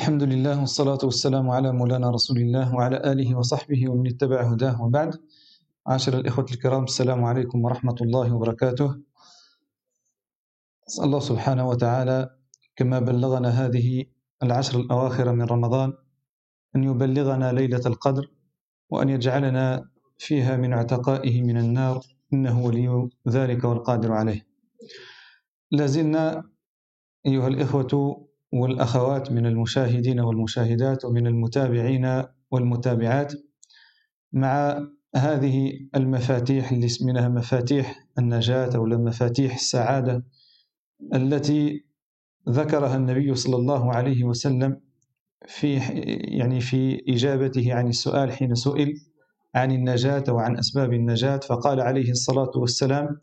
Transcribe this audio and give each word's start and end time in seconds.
الحمد 0.00 0.22
لله 0.22 0.60
والصلاة 0.60 0.98
والسلام 1.02 1.50
على 1.50 1.72
مولانا 1.72 2.10
رسول 2.10 2.38
الله 2.38 2.74
وعلى 2.74 2.96
آله 3.12 3.38
وصحبه 3.38 3.90
ومن 3.90 4.06
اتبع 4.06 4.40
هداه 4.52 4.82
وبعد. 4.82 5.20
عاشر 5.86 6.14
الإخوة 6.18 6.46
الكرام 6.52 6.84
السلام 6.84 7.24
عليكم 7.24 7.64
ورحمة 7.64 7.94
الله 8.00 8.34
وبركاته. 8.34 8.96
أسأل 10.88 11.04
الله 11.04 11.20
سبحانه 11.20 11.68
وتعالى 11.68 12.30
كما 12.76 12.98
بلغنا 13.00 13.48
هذه 13.48 14.04
العشر 14.42 14.80
الأواخر 14.80 15.32
من 15.32 15.42
رمضان 15.42 15.92
أن 16.76 16.84
يبلغنا 16.84 17.52
ليلة 17.52 17.82
القدر 17.86 18.30
وأن 18.90 19.08
يجعلنا 19.08 19.88
فيها 20.18 20.56
من 20.56 20.74
عتقائه 20.74 21.42
من 21.42 21.56
النار 21.56 22.00
إنه 22.32 22.64
ولي 22.64 23.08
ذلك 23.28 23.64
والقادر 23.64 24.12
عليه. 24.12 24.46
لازلنا 25.70 26.44
أيها 27.26 27.48
الإخوة 27.48 28.29
والأخوات 28.52 29.32
من 29.32 29.46
المشاهدين 29.46 30.20
والمشاهدات 30.20 31.04
ومن 31.04 31.26
المتابعين 31.26 32.22
والمتابعات 32.50 33.32
مع 34.32 34.86
هذه 35.16 35.72
المفاتيح 35.96 36.72
اللي 36.72 36.86
اسمها 36.86 37.28
مفاتيح 37.28 38.06
النجاة 38.18 38.76
أو 38.76 38.84
مفاتيح 38.84 39.54
السعادة 39.54 40.24
التي 41.14 41.84
ذكرها 42.48 42.96
النبي 42.96 43.34
صلى 43.34 43.56
الله 43.56 43.94
عليه 43.94 44.24
وسلم 44.24 44.80
في 45.46 45.74
يعني 46.38 46.60
في 46.60 47.02
إجابته 47.08 47.74
عن 47.74 47.88
السؤال 47.88 48.32
حين 48.32 48.54
سئل 48.54 48.94
عن 49.54 49.72
النجاة 49.72 50.24
وعن 50.28 50.58
أسباب 50.58 50.92
النجاة 50.92 51.36
فقال 51.36 51.80
عليه 51.80 52.10
الصلاة 52.10 52.50
والسلام 52.56 53.20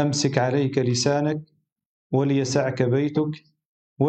أمسك 0.00 0.38
عليك 0.38 0.78
لسانك 0.78 1.42
وليسعك 2.12 2.82
بيتك 2.82 3.53
Nous 3.98 4.08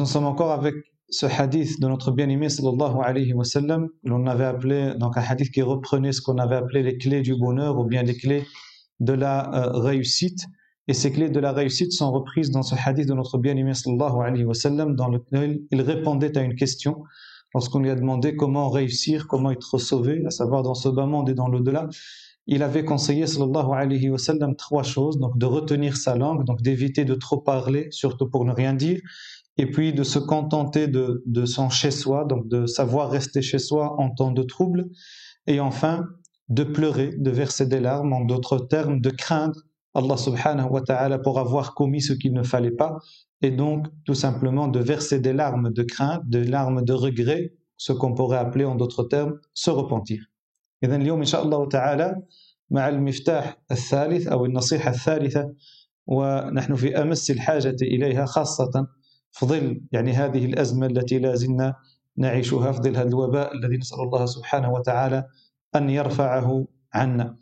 en 0.00 0.04
sommes 0.04 0.26
encore 0.26 0.52
avec 0.52 0.74
ce 1.08 1.26
hadith 1.26 1.80
de 1.80 1.88
notre 1.88 2.10
bien-aimé 2.10 2.48
sallallahu 2.48 2.96
alayhi 3.02 3.32
wa 3.34 3.44
sallam, 3.44 3.88
l'on 4.04 4.26
avait 4.26 4.44
appelé, 4.44 4.94
donc 4.96 5.16
un 5.16 5.22
hadith 5.22 5.50
qui 5.50 5.62
reprenait 5.62 6.12
ce 6.12 6.22
qu'on 6.22 6.38
avait 6.38 6.56
appelé 6.56 6.82
les 6.82 6.96
clés 6.96 7.20
du 7.20 7.36
bonheur 7.36 7.78
ou 7.78 7.84
bien 7.84 8.02
les 8.02 8.16
clés 8.16 8.46
de 9.00 9.12
la 9.12 9.54
euh, 9.54 9.78
réussite. 9.78 10.46
Et 10.88 10.94
ces 10.94 11.12
clés 11.12 11.30
de 11.30 11.38
la 11.38 11.52
réussite 11.52 11.92
sont 11.92 12.10
reprises 12.10 12.50
dans 12.50 12.62
ce 12.62 12.74
hadith 12.74 13.06
de 13.06 13.14
notre 13.14 13.38
bien-aimé 13.38 13.74
sallallahu 13.74 14.22
alayhi 14.24 14.44
wasallam 14.44 14.96
dans 14.96 15.08
lequel 15.08 15.60
il 15.70 15.82
répondait 15.82 16.36
à 16.36 16.42
une 16.42 16.56
question 16.56 17.04
lorsqu'on 17.54 17.80
lui 17.80 17.90
a 17.90 17.94
demandé 17.94 18.34
comment 18.34 18.70
réussir, 18.70 19.28
comment 19.28 19.50
être 19.50 19.78
sauvé, 19.78 20.24
à 20.26 20.30
savoir 20.30 20.62
dans 20.62 20.74
ce 20.74 20.88
bas 20.88 21.06
monde 21.06 21.28
et 21.28 21.34
dans 21.34 21.48
l'au-delà. 21.48 21.88
Il 22.46 22.62
avait 22.62 22.84
conseillé 22.84 23.26
sallallahu 23.26 23.72
alayhi 23.72 24.10
wa 24.10 24.18
sallam 24.18 24.56
trois 24.56 24.82
choses, 24.82 25.18
donc 25.18 25.38
de 25.38 25.46
retenir 25.46 25.96
sa 25.96 26.16
langue, 26.16 26.44
donc 26.44 26.60
d'éviter 26.60 27.04
de 27.04 27.14
trop 27.14 27.40
parler, 27.40 27.88
surtout 27.90 28.28
pour 28.28 28.44
ne 28.44 28.52
rien 28.52 28.74
dire, 28.74 29.00
et 29.58 29.70
puis 29.70 29.92
de 29.92 30.02
se 30.02 30.18
contenter 30.18 30.88
de, 30.88 31.22
de 31.26 31.44
son 31.44 31.70
chez-soi, 31.70 32.24
donc 32.24 32.48
de 32.48 32.66
savoir 32.66 33.10
rester 33.10 33.42
chez 33.42 33.58
soi 33.58 33.94
en 34.00 34.10
temps 34.10 34.32
de 34.32 34.42
trouble, 34.42 34.88
et 35.46 35.60
enfin 35.60 36.06
de 36.48 36.64
pleurer, 36.64 37.14
de 37.16 37.30
verser 37.30 37.66
des 37.66 37.80
larmes, 37.80 38.12
en 38.12 38.24
d'autres 38.24 38.58
termes, 38.58 39.00
de 39.00 39.10
craindre 39.10 39.60
Allah 39.94 40.16
subhanahu 40.16 40.70
wa 40.70 40.80
ta'ala 40.80 41.18
pour 41.18 41.38
avoir 41.38 41.74
commis 41.74 42.00
ce 42.00 42.14
qu'il 42.14 42.32
ne 42.32 42.42
fallait 42.42 42.70
pas, 42.70 42.96
et 43.42 43.50
donc 43.50 43.86
tout 44.04 44.14
simplement 44.14 44.68
de 44.68 44.80
verser 44.80 45.20
des 45.20 45.32
larmes 45.32 45.70
de 45.70 45.82
crainte, 45.82 46.22
des 46.26 46.44
larmes 46.44 46.82
de 46.82 46.92
regret, 46.92 47.52
ce 47.76 47.92
qu'on 47.92 48.14
pourrait 48.14 48.38
appeler 48.38 48.64
en 48.64 48.74
d'autres 48.74 49.04
termes 49.04 49.38
se 49.54 49.70
repentir. 49.70 50.31
إذا 50.84 50.96
اليوم 50.96 51.18
إن 51.18 51.24
شاء 51.24 51.42
الله 51.42 51.68
تعالى 51.68 52.22
مع 52.70 52.88
المفتاح 52.88 53.58
الثالث 53.70 54.28
أو 54.28 54.44
النصيحة 54.44 54.90
الثالثة 54.90 55.54
ونحن 56.06 56.74
في 56.74 57.02
أمس 57.02 57.30
الحاجة 57.30 57.76
إليها 57.82 58.24
خاصة 58.24 58.86
في 59.30 59.46
ظل 59.46 59.80
يعني 59.92 60.12
هذه 60.12 60.44
الأزمة 60.44 60.86
التي 60.86 61.18
لا 61.18 61.34
زلنا 61.34 61.74
نعيشها 62.16 62.72
في 62.72 62.82
ظل 62.82 62.96
هذا 62.96 63.08
الوباء 63.08 63.54
الذي 63.54 63.76
نسأل 63.76 64.00
الله 64.00 64.26
سبحانه 64.26 64.72
وتعالى 64.72 65.24
أن 65.76 65.90
يرفعه 65.90 66.66
عنا. 66.94 67.36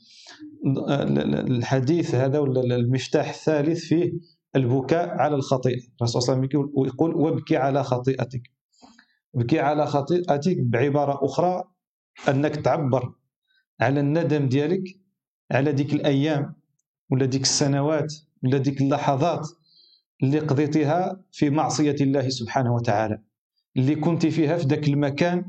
الحديث 1.51 2.15
هذا 2.15 2.39
ولا 2.39 2.77
المفتاح 2.77 3.29
الثالث 3.29 3.81
فيه 3.81 4.13
البكاء 4.57 5.09
على 5.09 5.35
الخطيئة. 5.35 5.83
الرسول 6.01 6.23
صلى 6.23 6.35
الله 6.35 6.47
عليه 6.47 6.59
وسلم 6.59 6.73
يقول 6.87 7.15
وابكي 7.15 7.57
على 7.57 7.85
خطيئتك. 7.85 8.43
ابكي 9.35 9.61
على 9.61 9.87
خطيئتك 9.87 10.57
بعبارة 10.59 11.25
أخرى 11.25 11.65
أنك 12.29 12.57
تعبر 12.57 13.13
على 13.81 14.01
الندم 14.01 14.49
ديالك 14.49 14.97
على 15.53 15.73
ديك 15.73 15.95
الأيام 15.95 16.55
ولا 17.11 17.27
ديك 17.27 17.43
السنوات 17.43 18.15
ولا 18.45 18.59
ديك 18.59 18.81
اللحظات 18.81 19.49
اللي 20.23 20.39
قضيتيها 20.39 21.21
في 21.33 21.51
معصية 21.51 21.97
الله 22.01 22.29
سبحانه 22.29 22.75
وتعالى 22.75 23.19
اللي 23.77 23.97
كنت 23.97 24.27
فيها 24.27 24.57
في 24.57 24.67
ذاك 24.67 24.89
المكان 24.89 25.45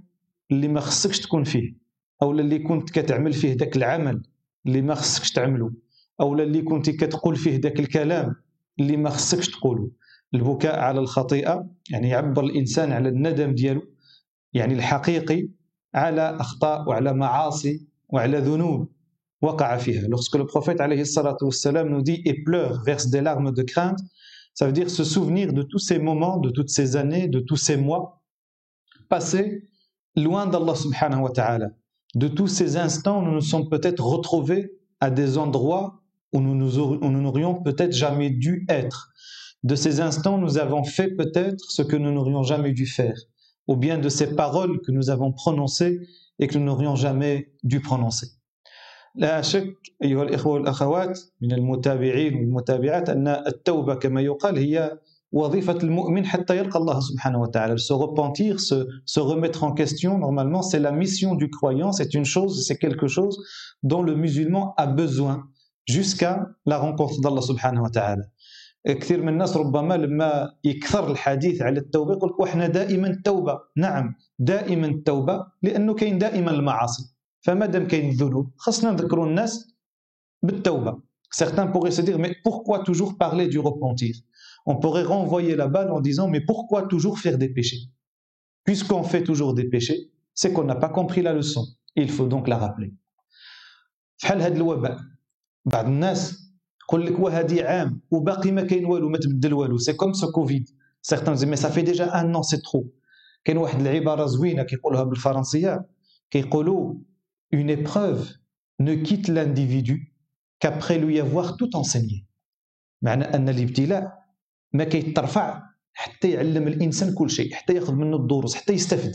اللي 0.51 0.67
ما 0.67 0.79
خصكش 0.79 1.19
تكون 1.19 1.43
فيه 1.43 1.73
أو 2.21 2.31
اللي 2.31 2.59
كنت 2.59 2.89
كتعمل 2.89 3.33
فيه 3.33 3.53
ذاك 3.53 3.77
العمل 3.77 4.23
اللي 4.65 4.81
ما 4.81 4.95
خصكش 4.95 5.31
تعمله 5.31 5.71
أو 6.21 6.33
اللي 6.33 6.61
كنت 6.61 6.89
كتقول 6.89 7.35
فيه 7.35 7.59
ذاك 7.59 7.79
الكلام 7.79 8.35
اللي 8.79 8.97
ما 8.97 9.09
خصكش 9.09 9.49
تقوله 9.49 9.91
البكاء 10.33 10.79
على 10.79 10.99
الخطيئة 10.99 11.69
يعني 11.89 12.09
يعبر 12.09 12.43
الإنسان 12.43 12.91
على 12.91 13.09
الندم 13.09 13.55
ديالو 13.55 13.81
يعني 14.53 14.73
الحقيقي 14.73 15.47
على 15.95 16.21
أخطاء 16.39 16.89
وعلى 16.89 17.13
معاصي 17.13 17.90
Lorsque 18.11 20.35
le 20.35 20.45
prophète 20.45 20.81
nous 21.85 22.01
dit 22.01 22.21
et 22.25 22.43
pleure, 22.43 22.83
verse 22.83 23.07
des 23.07 23.21
larmes 23.21 23.53
de 23.53 23.63
crainte, 23.63 23.99
ça 24.53 24.65
veut 24.65 24.73
dire 24.73 24.89
se 24.89 25.03
souvenir 25.03 25.53
de 25.53 25.63
tous 25.63 25.79
ces 25.79 25.99
moments, 25.99 26.37
de 26.37 26.49
toutes 26.49 26.69
ces 26.69 26.97
années, 26.97 27.27
de 27.27 27.39
tous 27.39 27.55
ces 27.55 27.77
mois 27.77 28.21
passés 29.09 29.63
loin 30.15 30.45
d'Allah 30.45 30.75
subhanahu 30.75 31.21
wa 31.21 31.31
ta'ala. 31.31 31.69
De 32.15 32.27
tous 32.27 32.47
ces 32.47 32.77
instants 32.77 33.21
nous 33.21 33.31
nous 33.31 33.41
sommes 33.41 33.69
peut-être 33.69 34.03
retrouvés 34.03 34.73
à 34.99 35.09
des 35.09 35.37
endroits 35.37 36.01
où 36.33 36.41
nous 36.41 36.55
n'aurions 36.55 37.61
peut-être 37.61 37.93
jamais 37.93 38.29
dû 38.29 38.65
être. 38.69 39.09
De 39.63 39.75
ces 39.75 40.01
instants 40.01 40.37
nous 40.37 40.57
avons 40.57 40.83
fait 40.83 41.15
peut-être 41.15 41.71
ce 41.71 41.81
que 41.81 41.95
nous 41.95 42.11
n'aurions 42.11 42.43
jamais 42.43 42.73
dû 42.73 42.85
faire. 42.85 43.15
Ou 43.67 43.77
bien 43.77 43.97
de 43.97 44.09
ces 44.09 44.35
paroles 44.35 44.81
que 44.81 44.91
nous 44.91 45.09
avons 45.09 45.31
prononcées 45.31 46.01
et 46.40 46.46
que 46.46 46.58
nous 46.58 46.64
n'aurions 46.64 46.96
jamais 46.96 47.52
dû 47.62 47.80
prononcer. 47.80 48.26
لا 49.18 49.42
شك 49.42 49.74
أيها 50.04 50.22
الإخوة 50.22 50.52
والأخوات 50.52 51.20
من 51.42 51.52
المتابعين 51.52 52.34
والمتابعات 52.34 53.08
أن 53.10 53.28
التوبة 53.28 53.94
كما 53.94 54.20
يقال 54.20 54.58
هي 54.58 54.98
وظيفة 55.32 55.78
المؤمن 55.82 56.26
حتى 56.26 56.56
يلقى 56.56 56.78
الله 56.78 57.00
سبحانه 57.00 57.40
وتعالى. 57.40 57.78
Se 57.78 57.92
repentir, 57.92 58.60
se, 58.60 58.86
se 59.06 59.20
remettre 59.20 59.64
en 59.64 59.72
question, 59.72 60.18
normalement, 60.18 60.62
c'est 60.62 60.78
la 60.78 60.92
mission 60.92 61.34
du 61.34 61.48
croyant, 61.50 61.92
c'est 61.92 62.14
une 62.14 62.24
chose, 62.24 62.66
c'est 62.66 62.76
quelque 62.76 63.08
chose 63.08 63.38
dont 63.82 64.02
le 64.02 64.14
musulman 64.14 64.74
a 64.76 64.86
besoin 64.86 65.48
jusqu'à 65.86 66.48
la 66.66 66.78
rencontre 66.78 67.20
d'Allah 67.20 67.40
سبحانه 67.40 67.82
وتعالى. 67.82 68.22
كثير 68.86 69.22
من 69.22 69.28
الناس 69.28 69.56
ربما 69.56 69.94
لما 69.94 70.52
يكثر 70.64 71.10
الحديث 71.10 71.62
على 71.62 71.80
التوبة 71.80 72.12
يقول 72.12 72.36
وحنا 72.38 72.66
دائما 72.66 73.08
التوبة 73.08 73.60
نعم 73.76 74.14
دائما 74.38 74.86
التوبة 74.86 75.46
لأنه 75.62 75.94
كاين 75.94 76.18
دائما 76.18 76.50
المعاصي 76.50 77.14
فما 77.40 77.66
دام 77.66 77.86
كاين 77.86 78.10
الذنوب 78.10 78.52
خصنا 78.56 78.90
نذكروا 78.90 79.26
الناس 79.26 79.74
بالتوبة 80.42 81.06
Certains 81.34 81.66
pourraient 81.66 81.90
se 81.90 82.02
dire 82.02 82.18
mais 82.18 82.34
pourquoi 82.44 82.84
toujours 82.84 83.18
parler 83.18 83.48
du 83.48 83.58
repentir 83.58 84.14
on 84.66 84.76
pourrait 84.76 85.02
renvoyer 85.02 85.56
la 85.56 85.68
balle 85.68 85.90
en 85.90 86.00
disant 86.00 86.28
mais 86.28 86.40
pourquoi 86.40 86.82
toujours 86.82 87.18
faire 87.18 87.38
des 87.38 87.48
péchés 87.48 87.82
Puisqu'on 88.64 89.04
fait 89.04 89.22
toujours 89.22 89.54
des 89.54 89.68
péchés, 89.68 90.10
c'est 90.34 90.52
qu'on 90.52 90.64
n'a 90.64 90.74
pas 90.74 90.88
compris 90.88 91.22
la 91.22 91.32
leçon. 91.32 91.64
il 91.94 92.10
faut 92.10 92.26
donc 92.26 92.48
la 92.48 92.58
rappeler. 92.58 92.92
فحال 94.18 94.42
هذا 94.42 94.56
الوباء 94.56 94.98
بعض 95.64 95.86
الناس 95.86 96.39
يقول 96.91 97.05
لك 97.05 97.19
وهذه 97.19 97.63
عام 97.63 98.01
وباقي 98.11 98.51
ما 98.51 98.61
كاين 98.61 98.85
والو 98.85 99.09
ما 99.09 99.17
تبدل 99.17 99.53
والو. 99.53 99.77
c'est 99.77 99.93
comme 99.93 100.13
ce 100.13 100.31
COVID 100.31 100.69
disent 101.07 101.45
mais 101.45 101.55
ça 101.55 101.69
fait 101.69 101.83
déjà 101.83 102.13
un 102.13 102.35
an 102.35 102.43
c'est 102.43 102.61
trop. 102.61 102.85
كاين 103.45 103.57
واحد 103.57 103.81
العبارة 103.81 104.25
زوينة 104.25 104.63
كيقولوها 104.63 105.03
بالفرنسية. 105.03 105.89
كيقولوا 106.31 106.95
une 107.55 107.69
épreuve 107.69 108.33
ne 108.79 108.95
quitte 108.95 109.27
l'individu 109.29 110.13
qu'après 110.59 110.97
lui 110.99 111.19
avoir 111.19 111.57
tout 111.57 111.75
enseigné. 111.75 112.25
معنى 113.01 113.23
أن 113.23 113.49
الابتلاء 113.49 114.25
ما 114.73 114.83
كيترفع 114.83 115.63
حتى 115.93 116.31
يعلم 116.31 116.67
الإنسان 116.67 117.13
كل 117.13 117.29
شيء 117.29 117.53
حتى 117.53 117.73
ياخذ 117.73 117.93
منه 117.93 118.15
الدروس 118.15 118.55
حتى 118.55 118.73
يستفد 118.73 119.11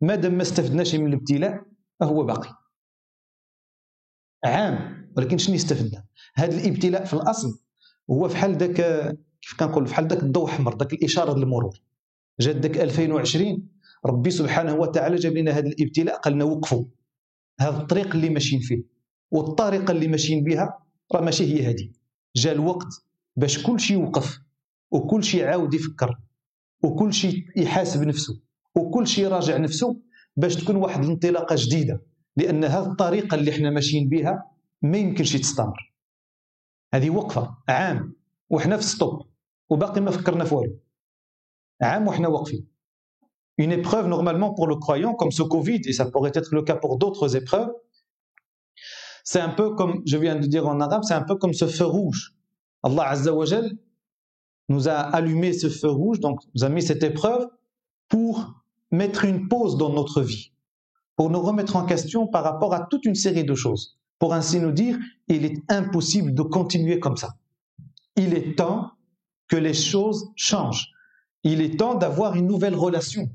ما 0.00 0.14
دام 0.14 0.34
ما 0.34 0.42
استفدناش 0.42 0.94
من 0.94 1.06
الابتلاء 1.06 1.62
فهو 2.00 2.24
باقي. 2.24 2.54
عام. 4.44 4.99
ولكن 5.16 5.38
شنو 5.38 5.54
استفدنا 5.56 6.04
هذا 6.34 6.60
الابتلاء 6.60 7.04
في 7.04 7.14
الأصل 7.14 7.60
هو 8.10 8.28
فحال 8.28 8.56
ذاك 8.56 8.74
كيف 9.42 9.54
كنقول 9.58 9.86
فحال 9.86 10.08
ذاك 10.08 10.22
الضوء 10.22 10.46
أحمر 10.46 10.76
ذاك 10.78 10.92
الإشارة 10.92 11.38
للمرور 11.38 11.80
جات 12.40 12.56
ذاك 12.56 12.78
2020 12.78 13.68
ربي 14.06 14.30
سبحانه 14.30 14.74
وتعالى 14.74 15.16
جاب 15.16 15.36
لنا 15.36 15.50
هذا 15.50 15.68
الابتلاء 15.68 16.20
قال 16.20 16.34
لنا 16.34 16.44
وقفوا. 16.44 16.84
هذا 17.60 17.76
الطريق 17.76 18.14
اللي 18.14 18.28
ماشيين 18.28 18.60
فيه 18.60 18.82
والطريقة 19.30 19.92
اللي 19.92 20.08
ماشيين 20.08 20.44
بها 20.44 20.78
راه 21.14 21.20
ماشي 21.20 21.44
هي 21.44 21.66
هذه. 21.70 21.88
جا 22.36 22.52
الوقت 22.52 22.88
باش 23.36 23.62
كل 23.62 23.80
شيء 23.80 24.00
يوقف 24.00 24.40
وكل 24.90 25.24
شيء 25.24 25.44
عاود 25.44 25.74
يفكر 25.74 26.18
وكل 26.82 27.12
شيء 27.12 27.44
يحاسب 27.56 28.02
نفسه 28.02 28.40
وكل 28.74 29.06
شيء 29.06 29.24
يراجع 29.24 29.56
نفسه 29.56 30.00
باش 30.36 30.56
تكون 30.56 30.76
واحد 30.76 31.04
الانطلاقة 31.04 31.56
جديدة. 31.58 32.02
لأن 32.36 32.64
هذه 32.64 32.86
الطريقة 32.86 33.34
اللي 33.34 33.50
إحنا 33.50 33.70
ماشيين 33.70 34.08
بها 34.08 34.50
ما 34.81 34.97
يمكنش 34.97 35.33
تستمر 35.33 35.93
هذه 36.93 37.09
وقفه 37.09 37.57
عام 37.69 38.15
وحنا 38.49 38.77
في 38.77 38.83
ستوب 38.83 39.21
وباقي 39.69 40.01
ما 40.01 40.11
فكرنا 40.11 40.45
في 40.45 40.55
والو 40.55 40.79
عام 41.81 42.07
وحنا 42.07 42.27
واقفين 42.27 42.67
une 43.57 43.71
épreuve 43.71 44.07
normalement 44.07 44.53
pour 44.53 44.67
le 44.67 44.75
croyant 44.75 45.13
comme 45.13 45.31
ce 45.31 45.43
Covid 45.43 45.81
et 45.85 45.93
ça 45.93 46.05
pourrait 46.11 46.31
être 46.35 46.53
le 46.53 46.61
cas 46.61 46.75
pour 46.75 46.97
d'autres 46.97 47.35
épreuves 47.35 47.71
c'est 49.23 49.39
un 49.39 49.49
peu 49.49 49.75
comme 49.75 50.01
je 50.05 50.17
viens 50.17 50.35
de 50.35 50.45
dire 50.45 50.67
en 50.67 50.79
arabe 50.81 51.03
c'est 51.03 51.13
un 51.13 51.23
peu 51.23 51.35
comme 51.35 51.53
ce 51.53 51.67
feu 51.67 51.85
rouge 51.85 52.35
Allah 52.83 53.09
Azza 53.09 53.33
wa 53.33 53.45
Jal 53.45 53.71
nous 54.69 54.87
a 54.89 54.93
allumé 55.17 55.53
ce 55.53 55.69
feu 55.69 55.89
rouge 55.89 56.19
donc 56.19 56.39
nous 56.53 56.63
a 56.63 56.69
mis 56.69 56.81
cette 56.81 57.03
épreuve 57.03 57.47
pour 58.09 58.63
mettre 58.91 59.25
une 59.25 59.47
pause 59.47 59.77
dans 59.77 59.91
notre 59.91 60.21
vie 60.21 60.51
pour 61.15 61.29
nous 61.29 61.41
remettre 61.41 61.75
en 61.77 61.85
question 61.85 62.27
par 62.27 62.43
rapport 62.43 62.73
à 62.73 62.81
toute 62.89 63.05
une 63.05 63.15
série 63.15 63.45
de 63.45 63.55
choses 63.55 63.97
pour 64.20 64.34
ainsi 64.34 64.60
nous 64.60 64.70
dire 64.72 64.96
il 65.26 65.44
est 65.44 65.60
impossible 65.68 66.32
de 66.32 66.42
continuer 66.42 67.00
comme 67.00 67.16
ça 67.16 67.34
il 68.16 68.34
est 68.34 68.56
temps 68.56 68.90
que 69.48 69.56
les 69.56 69.74
choses 69.74 70.30
changent. 70.36 70.88
Il 71.42 71.60
est 71.60 71.78
temps 71.78 71.94
d'avoir 71.94 72.36
une 72.36 72.46
nouvelle 72.46 72.74
relation 72.74 73.28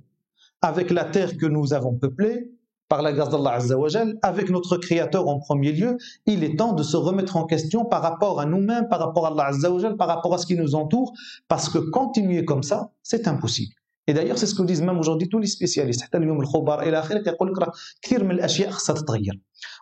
avec 0.62 0.90
la 0.92 1.06
terre 1.06 1.38
que 1.38 1.46
nous 1.46 1.74
avons 1.74 1.96
peuplée, 1.96 2.52
par 2.88 3.02
la 3.02 3.12
grâce 3.14 3.30
d'Allah 3.30 3.54
Azzawajal, 3.54 4.20
avec 4.22 4.50
notre 4.50 4.78
Créateur 4.78 5.28
en 5.28 5.40
premier 5.40 5.72
lieu. 5.72 5.98
Il 6.28 6.44
est 6.44 6.56
temps 6.56 6.74
de 6.74 6.84
se 6.84 6.96
remettre 6.96 7.36
en 7.36 7.46
question 7.46 7.84
par 7.84 8.04
rapport 8.04 8.40
à 8.40 8.46
nous-mêmes, 8.46 8.88
par 8.88 9.00
rapport 9.00 9.26
à 9.26 9.30
Allah 9.30 9.48
Azzawajal, 9.48 9.98
par 9.98 10.08
rapport 10.08 10.34
à 10.36 10.38
ce 10.38 10.46
qui 10.46 10.56
nous 10.56 10.76
entoure, 10.76 11.12
parce 11.48 11.68
que 11.68 11.80
continuer 11.80 12.46
comme 12.46 12.64
ça, 12.64 12.92
c'est 13.02 13.28
impossible. 13.28 13.74
Et 14.08 14.14
d'ailleurs, 14.14 14.38
c'est 14.38 14.46
ce 14.46 14.54
que 14.54 14.62
disent 14.62 14.84
même 14.84 15.00
aujourd'hui 15.00 15.30
tous 15.30 15.40
les 15.40 15.48
spécialistes 15.48 16.04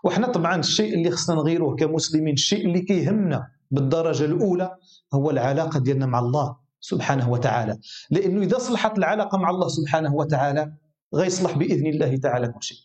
وحنا 0.03 0.27
طبعا 0.27 0.59
الشيء 0.59 0.93
اللي 0.93 1.11
خصنا 1.11 1.35
نغيروه 1.35 1.75
كمسلمين 1.75 2.33
الشيء 2.33 2.65
اللي 2.65 2.81
كيهمنا 2.81 3.47
بالدرجة 3.71 4.25
الأولى 4.25 4.75
هو 5.13 5.29
العلاقة 5.31 5.79
ديالنا 5.79 6.05
مع 6.05 6.19
الله 6.19 6.55
سبحانه 6.79 7.29
وتعالى 7.29 7.77
لأنه 8.11 8.41
إذا 8.41 8.57
صلحت 8.57 8.97
العلاقة 8.97 9.37
مع 9.37 9.49
الله 9.49 9.67
سبحانه 9.67 10.15
وتعالى 10.15 10.73
غيصلح 11.15 11.57
بإذن 11.57 11.87
الله 11.87 12.17
تعالى 12.17 12.47
كل 12.47 12.63
شيء 12.63 12.77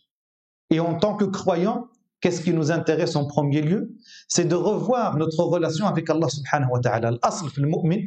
Et 0.70 0.80
en 0.80 0.94
tant 0.96 1.14
que 1.16 1.24
croyant, 1.24 1.88
qu'est-ce 2.20 2.42
qui 2.42 2.52
nous 2.52 2.70
intéresse 2.70 3.16
en 3.16 3.24
premier 3.26 3.62
lieu 3.62 3.96
C'est 4.28 4.44
de 4.44 4.54
revoir 4.54 5.16
notre 5.16 5.42
relation 5.44 5.86
avec 5.86 6.10
Allah 6.10 6.28
subhanahu. 6.28 6.70
الأصل 7.08 7.50
في 7.50 7.58
المؤمن 7.58 7.98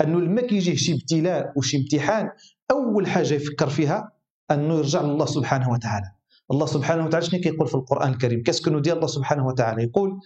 أنه 0.00 0.20
لما 0.20 0.40
كيجيه 0.40 0.74
شي 0.76 0.92
ابتلاء 0.92 1.52
وشي 1.56 1.76
امتحان 1.76 2.30
أول 2.70 3.06
حاجة 3.06 3.34
يفكر 3.34 3.68
فيها 3.68 4.12
أنه 4.50 4.74
يرجع 4.74 5.02
لله 5.02 5.26
سبحانه 5.26 5.70
وتعالى. 5.70 6.17
الله 6.50 6.66
سبحانه 6.66 7.06
وتعالى 7.06 7.26
شنو 7.26 7.40
كيقول 7.40 7.66
في 7.68 7.74
القرآن 7.74 8.10
الكريم؟ 8.12 8.42
كيسكو 8.42 8.70
كنو 8.70 8.78
ديال 8.78 8.96
الله 8.96 9.06
سبحانه 9.06 9.46
وتعالى 9.46 9.82
يقول 9.82 10.20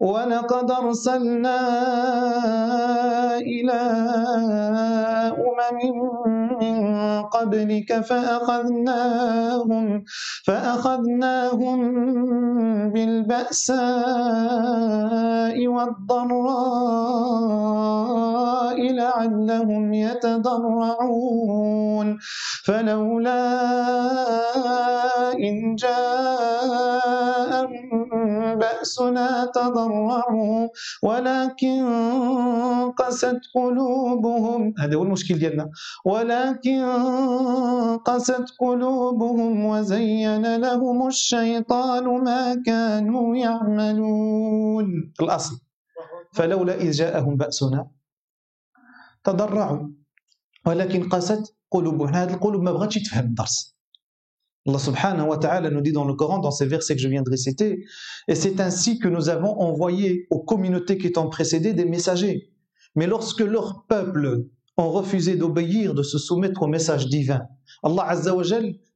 ولقد 0.00 0.70
أرسلنا 0.70 1.58
إلى 3.38 3.72
أمم 5.46 5.78
من 6.60 7.22
قبلك 7.22 8.00
فأخذناهم 8.00 10.04
فأخذناهم 10.46 11.80
بالبأساء 12.92 13.76
والضراء 15.68 16.46
لعلهم 18.92 19.94
يتضرعون. 19.94 21.56
فلولا 22.64 23.46
إن 25.34 25.74
جاءهم 25.74 27.66
بأسنا 28.58 29.50
تضرعوا 29.54 30.68
ولكن 31.02 31.84
قست 32.98 33.40
قلوبهم. 33.54 34.74
هذا 34.78 34.94
هو 34.96 35.02
المشكل 35.02 35.38
ديالنا. 35.38 35.70
ولكن 36.04 36.82
قست 38.04 38.44
قلوبهم 38.60 39.64
وزين 39.64 40.56
لهم 40.56 41.06
الشيطان 41.06 42.04
ما 42.24 42.62
كانوا 42.66 43.36
يعملون. 43.36 45.12
الأصل. 45.20 45.60
فلولا 46.32 46.74
إذ 46.74 46.90
جاءهم 46.90 47.36
بأسنا 47.36 47.86
تضرعوا 49.24 49.88
ولكن 50.66 51.08
قست 51.08 51.54
قلوبهم. 51.70 52.08
هذه 52.14 52.34
القلوب 52.34 52.62
ما 52.62 52.72
بغاتش 52.72 52.94
تفهم 53.02 53.24
الدرس. 53.24 53.75
Allah 54.67 54.79
subhanahu 54.79 55.27
wa 55.27 55.37
ta'ala 55.37 55.71
nous 55.71 55.81
dit 55.81 55.91
dans 55.91 56.05
le 56.05 56.13
Coran, 56.13 56.37
dans 56.39 56.51
ces 56.51 56.67
versets 56.67 56.95
que 56.95 57.01
je 57.01 57.07
viens 57.07 57.23
de 57.23 57.29
réciter, 57.29 57.83
et 58.27 58.35
c'est 58.35 58.59
ainsi 58.59 58.99
que 58.99 59.07
nous 59.07 59.29
avons 59.29 59.59
envoyé 59.59 60.27
aux 60.29 60.39
communautés 60.39 60.97
qui 60.97 61.11
t'ont 61.11 61.29
précédé 61.29 61.73
des 61.73 61.85
messagers. 61.85 62.51
Mais 62.95 63.07
lorsque 63.07 63.39
leurs 63.39 63.85
peuples 63.87 64.45
ont 64.77 64.91
refusé 64.91 65.35
d'obéir, 65.35 65.93
de 65.95 66.03
se 66.03 66.19
soumettre 66.19 66.61
au 66.61 66.67
message 66.67 67.07
divin, 67.07 67.41
Allah 67.83 68.03
Azza 68.07 68.35
wa 68.35 68.43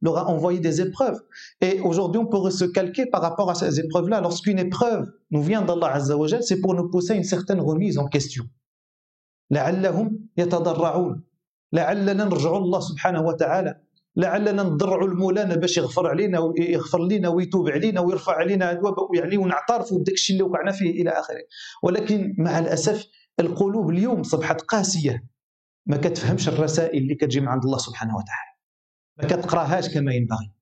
leur 0.01 0.17
a 0.17 0.27
envoyé 0.27 0.59
des 0.59 0.81
épreuves. 0.81 1.19
Et 1.61 1.79
aujourd'hui, 1.79 2.19
on 2.19 2.27
pourrait 2.27 2.51
se 2.51 2.65
calquer 2.65 3.07
par 3.07 3.21
rapport 3.21 3.49
à 3.49 3.55
ces 3.55 3.79
épreuves-là. 3.79 4.21
Lorsqu'une 4.21 4.59
épreuve 4.59 5.11
nous 5.31 5.41
vient 5.41 5.63
d'Allah 5.63 5.93
Azza 5.93 6.15
wa 6.15 6.27
c'est 6.41 6.61
pour 6.61 6.75
nous 6.75 6.89
pousser 6.89 7.13
à 7.13 7.15
une 7.15 7.23
certaine 7.23 7.59
remise 7.59 7.97
en 7.97 8.07
question. 8.07 8.45
لعلهم 9.51 10.19
يتضرعون 10.37 11.23
لعلنا 11.73 12.13
نرجع 12.13 12.57
الله 12.57 12.79
سبحانه 12.79 13.21
وتعالى 13.21 13.81
لعلنا 14.16 14.62
نضرعوا 14.62 15.08
المولانا 15.08 15.54
باش 15.56 15.76
يغفر 15.76 16.06
علينا 16.06 16.38
ويغفر 16.38 17.06
لنا 17.06 17.28
ويتوب 17.28 17.68
علينا 17.68 18.00
ويرفع 18.00 18.36
علينا 18.36 18.80
يعني 19.14 19.36
ونعترفوا 19.36 19.98
بداك 19.98 20.14
الشيء 20.14 20.36
اللي 20.36 20.50
وقعنا 20.50 20.72
فيه 20.72 20.90
إلى 21.02 21.10
آخره. 21.10 21.42
ولكن 21.82 22.34
مع 22.38 22.58
الأسف 22.58 23.06
القلوب 23.40 23.90
اليوم 23.90 24.22
صبحت 24.22 24.60
قاسية. 24.60 25.26
ما 25.86 25.96
كتفهمش 25.96 26.48
الرسائل 26.48 27.02
اللي 27.02 27.14
كتجي 27.14 27.40
من 27.40 27.48
عند 27.48 27.64
الله 27.64 27.78
سبحانه 27.78 28.16
وتعالى. 28.16 28.50
ما 29.16 29.28
كتقراهاش 29.28 29.94
كما 29.94 30.14
ينبغي. 30.14 30.52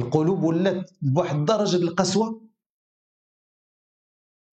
القلوب 0.00 0.42
ولات 0.42 0.90
بواحد 1.02 1.36
الدرجة 1.36 1.76
القسوة. 1.76 2.48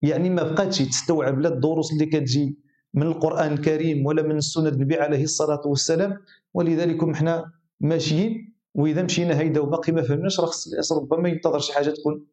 يعني 0.01 0.29
ما 0.29 0.43
بقاتش 0.43 0.77
تستوعب 0.77 1.39
لا 1.39 1.49
الدروس 1.49 1.93
اللي 1.93 2.05
كتجي 2.05 2.59
من 2.93 3.03
القرآن 3.03 3.53
الكريم 3.53 4.05
ولا 4.05 4.21
من 4.21 4.37
السنة 4.37 4.69
النبي 4.69 4.95
عليه 4.95 5.23
الصلاة 5.23 5.61
والسلام. 5.65 6.17
ولذلك 6.53 7.03
إحنا 7.03 7.51
ماشيين 7.80 8.54
واذا 8.74 9.02
مشينا 9.02 9.40
هيدا 9.40 9.60
وباقي 9.60 9.92
ما 9.92 10.02
فهمناش 10.02 10.40
راه 10.40 10.46
خص 10.46 10.92
ربما 10.92 11.28
ينتظر 11.28 11.58
شي 11.58 11.72
حاجه 11.72 11.90
تكون 11.90 12.26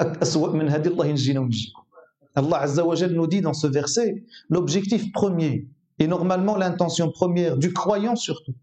اسوء 0.00 0.52
من 0.52 0.68
هذه 0.68 0.88
الله 0.88 1.06
ينجينا 1.06 1.40
وينجيكم 1.40 1.84
Allah 2.36 2.62
Azza 2.62 2.84
wa 2.84 2.96
nous 2.96 3.26
dit 3.28 3.40
dans 3.40 3.54
ce 3.54 3.66
verset 3.68 4.24
l'objectif 4.48 5.12
premier 5.12 5.68
et 6.00 6.06
normalement 6.08 6.56
l'intention 6.56 7.10
première 7.10 7.56
du 7.56 7.72
croyant 7.72 8.16
surtout 8.16 8.54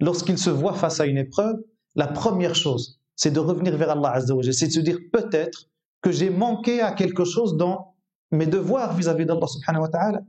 lorsqu'il 0.00 0.38
se 0.38 0.50
voit 0.50 0.74
face 0.74 0.98
à 0.98 1.06
une 1.06 1.18
épreuve 1.18 1.56
la 1.94 2.08
première 2.08 2.56
chose 2.56 3.00
c'est 3.14 3.30
de 3.30 3.38
revenir 3.38 3.76
vers 3.76 3.90
Allah 3.90 4.10
Azza 4.10 4.34
wa 4.34 4.42
c'est 4.42 4.66
de 4.66 4.72
se 4.72 4.80
dire 4.80 4.98
peut-être 5.12 5.68
que 6.02 6.10
j'ai 6.10 6.30
manqué 6.30 6.80
à 6.80 6.90
quelque 6.92 7.24
chose 7.24 7.56
dans 7.56 7.94
mes 8.32 8.46
devoirs 8.46 8.96
vis-à-vis 8.96 9.26
d'Allah 9.26 9.46
subhanahu 9.46 9.82
wa 9.82 9.88
ta'ala 9.88 10.20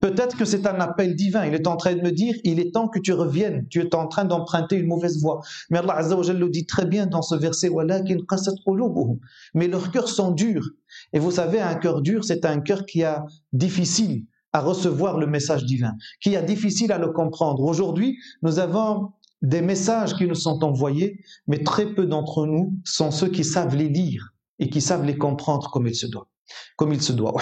Peut-être 0.00 0.36
que 0.36 0.44
c'est 0.44 0.66
un 0.66 0.78
appel 0.80 1.14
divin. 1.14 1.46
Il 1.46 1.54
est 1.54 1.66
en 1.66 1.76
train 1.76 1.94
de 1.94 2.02
me 2.02 2.10
dire, 2.10 2.34
il 2.44 2.60
est 2.60 2.72
temps 2.72 2.88
que 2.88 2.98
tu 2.98 3.12
reviennes. 3.12 3.66
Tu 3.68 3.80
es 3.80 3.94
en 3.94 4.06
train 4.06 4.24
d'emprunter 4.24 4.76
une 4.76 4.86
mauvaise 4.86 5.20
voie. 5.20 5.40
Mais 5.70 5.78
Allah 5.78 5.94
Azza 5.94 6.16
wa 6.16 6.32
le 6.32 6.48
dit 6.50 6.66
très 6.66 6.84
bien 6.84 7.06
dans 7.06 7.22
ce 7.22 7.34
verset, 7.34 7.70
mais 9.54 9.68
leurs 9.68 9.90
cœurs 9.90 10.08
sont 10.08 10.32
durs. 10.32 10.68
Et 11.12 11.18
vous 11.18 11.30
savez, 11.30 11.60
un 11.60 11.74
cœur 11.74 12.02
dur, 12.02 12.24
c'est 12.24 12.44
un 12.44 12.60
cœur 12.60 12.84
qui 12.84 13.04
a 13.04 13.24
difficile 13.52 14.24
à 14.52 14.60
recevoir 14.60 15.18
le 15.18 15.26
message 15.26 15.64
divin, 15.64 15.92
qui 16.20 16.36
a 16.36 16.42
difficile 16.42 16.92
à 16.92 16.98
le 16.98 17.08
comprendre. 17.08 17.62
Aujourd'hui, 17.62 18.16
nous 18.42 18.58
avons 18.58 19.10
des 19.42 19.60
messages 19.60 20.14
qui 20.14 20.26
nous 20.26 20.34
sont 20.34 20.64
envoyés, 20.64 21.20
mais 21.46 21.62
très 21.62 21.94
peu 21.94 22.06
d'entre 22.06 22.46
nous 22.46 22.74
sont 22.84 23.10
ceux 23.10 23.28
qui 23.28 23.44
savent 23.44 23.76
les 23.76 23.88
lire 23.88 24.34
et 24.58 24.70
qui 24.70 24.80
savent 24.80 25.04
les 25.04 25.18
comprendre 25.18 25.70
comme 25.70 25.86
il 25.86 25.94
se 25.94 26.06
doit. 26.06 26.28
Comme 26.76 26.92
il 26.92 27.02
se 27.02 27.12
doit. 27.12 27.34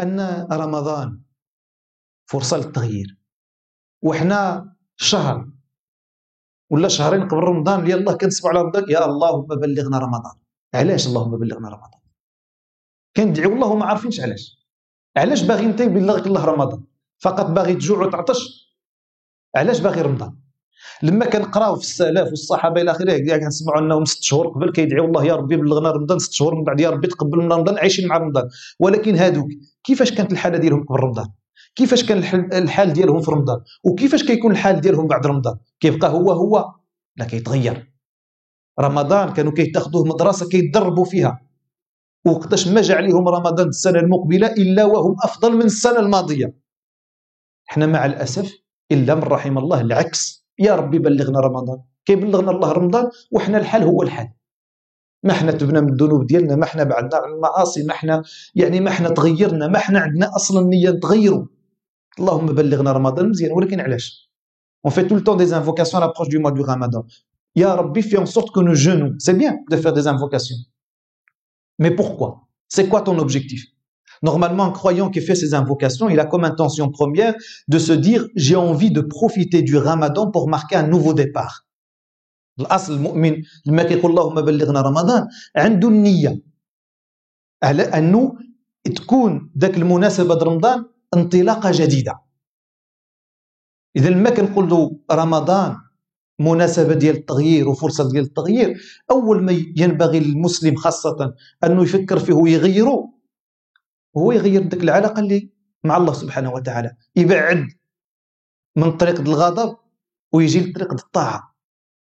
أن 0.00 0.46
رمضان 0.52 1.22
فرصة 2.30 2.56
للتغيير. 2.56 3.18
وحنا 4.02 4.74
شهر 4.96 5.50
ولا 6.70 6.88
شهرين 6.88 7.28
قبل 7.28 7.38
رمضان 7.38 7.86
يلا 7.90 8.12
كنسمعوا 8.12 8.54
على 8.54 8.64
رمضان 8.64 8.84
يا 8.90 9.06
اللهم 9.06 9.46
بلغنا 9.46 9.98
رمضان. 9.98 10.36
علاش 10.74 11.06
اللهم 11.06 11.38
بلغنا 11.38 11.68
رمضان؟ 11.68 12.00
كندعيو 13.16 13.54
الله 13.54 13.68
وما 13.68 13.86
عارفينش 13.86 14.20
علاش. 14.20 14.68
علاش 15.16 15.42
باغي 15.42 15.66
انت 15.66 15.80
يبلغك 15.80 16.26
الله 16.26 16.44
رمضان؟ 16.44 16.84
فقط 17.18 17.46
باغي 17.46 17.74
تجوع 17.74 18.06
وتعطش؟ 18.06 18.74
علاش 19.56 19.80
باغي 19.80 20.02
رمضان؟ 20.02 20.40
لما 21.02 21.26
كنقراو 21.26 21.74
في 21.76 21.80
السلف 21.82 22.28
والصحابة 22.28 22.80
إلى 22.82 22.90
آخره 22.90 23.18
كاع 23.18 23.38
كنسمعوا 23.38 23.80
انهم 23.80 24.04
ست 24.04 24.22
شهور 24.22 24.48
قبل 24.48 24.72
كيدعيو 24.72 25.04
الله 25.04 25.24
يا 25.24 25.34
ربي 25.34 25.56
بلغنا 25.56 25.90
رمضان 25.90 26.18
ست 26.18 26.32
شهور 26.32 26.54
من 26.54 26.64
بعد 26.64 26.80
يا 26.80 26.90
ربي 26.90 27.06
تقبل 27.08 27.44
لنا 27.44 27.56
رمضان 27.56 27.78
عايشين 27.78 28.08
مع 28.08 28.16
رمضان. 28.16 28.48
ولكن 28.80 29.14
هادوك 29.16 29.48
كيفاش 29.84 30.12
كانت 30.12 30.32
الحالة 30.32 30.58
ديالهم 30.58 30.84
قبل 30.84 31.00
رمضان؟ 31.00 31.26
كيفاش 31.76 32.04
كان 32.04 32.18
الحال 32.52 32.92
ديالهم 32.92 33.20
في 33.20 33.30
رمضان؟ 33.30 33.60
وكيفاش 33.84 34.24
كيكون 34.24 34.52
الحال 34.52 34.80
ديالهم 34.80 35.06
بعد 35.06 35.26
رمضان؟ 35.26 35.56
كيبقى 35.80 36.10
هو 36.10 36.32
هو 36.32 36.72
لا 37.16 37.24
كيتغير. 37.24 37.92
رمضان 38.80 39.32
كانوا 39.32 39.52
كيتاخذوه 39.52 40.04
مدرسة 40.04 40.48
كيتدربوا 40.48 41.04
فيها. 41.04 41.40
وقتاش 42.26 42.68
ما 42.68 42.80
جا 42.80 42.94
عليهم 42.94 43.28
رمضان 43.28 43.68
السنة 43.68 43.98
المقبلة 43.98 44.46
إلا 44.46 44.84
وهم 44.84 45.16
أفضل 45.22 45.56
من 45.56 45.62
السنة 45.62 45.98
الماضية. 45.98 46.54
إحنا 47.70 47.86
مع 47.86 48.06
الأسف 48.06 48.52
إلا 48.92 49.14
من 49.14 49.22
رحم 49.22 49.58
الله 49.58 49.80
العكس. 49.80 50.47
يا 50.58 50.74
ربي 50.74 50.98
بلغنا 50.98 51.40
رمضان 51.40 51.78
كيبلغنا 52.04 52.50
الله 52.50 52.72
رمضان 52.72 53.10
وحنا 53.30 53.58
الحال 53.58 53.82
هو 53.82 54.02
الحال 54.02 54.28
ما 55.22 55.32
حنا 55.32 55.52
تبنا 55.52 55.80
من 55.80 55.92
الذنوب 55.92 56.26
ديالنا 56.26 56.56
ما 56.56 56.66
حنا 56.66 56.84
بعدنا 56.84 57.16
عن 57.16 57.32
المعاصي 57.32 57.82
ما 57.82 57.92
حنا 57.92 58.22
يعني 58.54 58.80
ما 58.80 58.90
حنا 58.90 59.08
تغيرنا 59.08 59.66
ما 59.66 59.78
حنا 59.78 60.00
عندنا 60.00 60.36
أصلا 60.36 60.66
نية 60.66 60.90
نتغيروا 60.90 61.46
اللهم 62.18 62.46
بلغنا 62.46 62.92
رمضان 62.92 63.28
مزيان 63.28 63.52
ولكن 63.52 63.80
علاش 63.80 64.28
On 64.84 64.90
fait 64.90 65.06
tout 65.08 65.16
le 65.16 65.24
temps 65.24 65.34
des 65.34 65.52
invocations 65.52 65.98
à 65.98 66.00
l'approche 66.00 66.28
du 66.28 66.38
mois 66.38 66.52
du 66.52 66.60
Ramadan. 66.60 67.04
Ya 67.56 67.74
Rabbi, 67.74 68.00
fais 68.00 68.16
en 68.16 68.26
sorte 68.26 68.54
que 68.54 68.60
nous 68.60 68.74
jeûnons. 68.74 69.14
C'est 69.18 69.34
bien 69.34 69.58
de 69.70 69.76
faire 69.76 69.92
des 69.92 70.06
invocations. 70.06 70.56
C'est 72.68 72.88
quoi 72.88 73.02
ton 73.02 73.18
objectif 73.18 73.64
Normalement, 74.22 74.64
un 74.64 74.70
croyant 74.70 75.10
qui 75.10 75.20
fait 75.20 75.34
ces 75.34 75.54
invocations, 75.54 76.08
il 76.08 76.18
a 76.20 76.26
comme 76.26 76.44
intention 76.44 76.90
première 76.90 77.34
de 77.68 77.78
se 77.78 77.92
dire 77.92 78.26
j'ai 78.34 78.56
envie 78.56 78.90
de 78.90 79.00
profiter 79.00 79.62
du 79.62 79.76
Ramadan 79.76 80.30
pour 80.30 80.48
marquer 80.48 80.76
un 80.76 80.86
nouveau 80.86 81.14
départ. 81.14 81.64
الاصل 82.60 82.92
المؤمن 82.94 83.42
لما 83.66 83.82
كيقول 83.82 84.10
اللهم 84.10 84.40
بلغنا 84.40 84.80
رمضان 84.80 85.26
عنده 85.56 85.88
النية 85.88 86.42
على 87.62 87.82
أنه 87.82 88.34
تكون 88.84 89.50
ذاك 89.58 89.76
المناسبة 89.76 90.34
رمضان 90.34 90.84
انطلاقة 91.16 91.70
جديدة 91.74 92.20
إذا 93.96 94.10
لما 94.10 94.30
كنقول 94.30 94.68
له 94.68 94.98
رمضان 95.12 95.76
مناسبة 96.40 96.94
ديال 96.94 97.16
التغيير 97.16 97.68
وفرصة 97.68 98.10
ديال 98.10 98.24
التغيير 98.24 98.74
أول 99.10 99.42
ما 99.42 99.52
ينبغي 99.76 100.20
للمسلم 100.20 100.76
خاصة 100.76 101.34
أنه 101.64 101.82
يفكر 101.82 102.18
فيه 102.18 102.32
ويغيره 102.32 103.17
هو 104.18 104.32
يغير 104.32 104.62
ديك 104.62 104.82
العلاقة 104.82 105.20
اللي 105.20 105.50
مع 105.84 105.96
الله 105.96 106.12
سبحانه 106.12 106.52
وتعالى. 106.52 106.96
يبعد 107.16 107.68
من 108.76 108.96
طريق 108.96 109.20
الغضب 109.20 109.76
ويجي 110.32 110.60
لطريق 110.60 110.92
الطاعة. 110.92 111.54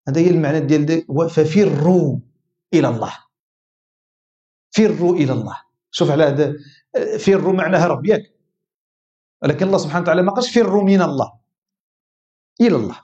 هذا 0.09 0.21
هي 0.21 0.31
المعنى 0.31 0.61
ديال 0.61 1.07
ففروا 1.31 2.19
إلى 2.75 2.89
الله. 2.89 3.13
فروا 4.71 5.17
إلى 5.17 5.33
الله. 5.33 5.57
شوف 5.91 6.11
على 6.11 6.25
هذا 6.25 6.55
فروا 7.19 7.53
معناها 7.53 7.87
رب 7.87 8.07
ياك 8.07 8.23
ولكن 9.43 9.67
الله 9.67 9.79
سبحانه 9.79 10.03
وتعالى 10.03 10.23
ما 10.23 10.33
قالش 10.33 10.59
فروا 10.59 10.83
من 10.83 11.03
الله. 11.03 11.33
إلى 12.61 12.77
الله. 12.77 13.01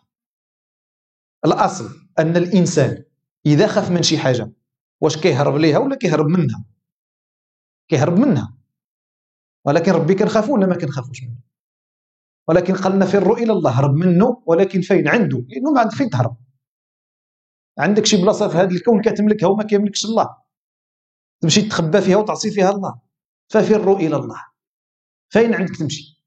الأصل 1.44 2.08
أن 2.18 2.36
الإنسان 2.36 3.04
إذا 3.46 3.66
خاف 3.66 3.90
من 3.90 4.02
شي 4.02 4.18
حاجة 4.18 4.52
واش 5.00 5.16
كيهرب 5.16 5.56
ليها 5.56 5.78
ولا 5.78 5.96
كيهرب 5.96 6.26
منها؟ 6.26 6.64
كيهرب 7.88 8.18
منها. 8.18 8.57
ولكن 9.68 9.92
ربي 9.92 10.14
كنخافو 10.14 10.54
ولا 10.54 10.66
ما 10.66 10.76
كنخافوش 10.76 11.22
منه. 11.22 11.38
ولكن 12.48 12.74
قالنا 12.74 13.06
فروا 13.06 13.36
إلى 13.36 13.52
الله 13.52 13.70
هرب 13.70 13.94
منه 13.94 14.42
ولكن 14.46 14.80
فين؟ 14.80 15.08
عنده. 15.08 15.44
لأنه 15.48 15.70
ما 15.70 15.80
عندك 15.80 15.94
فين 15.94 16.10
تهرب. 16.10 16.36
عندك 17.78 18.06
شي 18.06 18.16
بلاصة 18.16 18.48
في 18.48 18.56
هذا 18.56 18.70
الكون 18.70 19.02
كتملكها 19.02 19.46
وما 19.46 19.64
كيملكش 19.64 20.04
الله. 20.04 20.36
تمشي 21.40 21.62
تخبى 21.62 22.00
فيها 22.00 22.16
وتعصي 22.16 22.50
فيها 22.50 22.70
الله. 22.70 23.00
ففروا 23.48 23.98
إلى 23.98 24.16
الله. 24.16 24.42
فين 25.28 25.54
عندك 25.54 25.76
تمشي؟ 25.76 26.24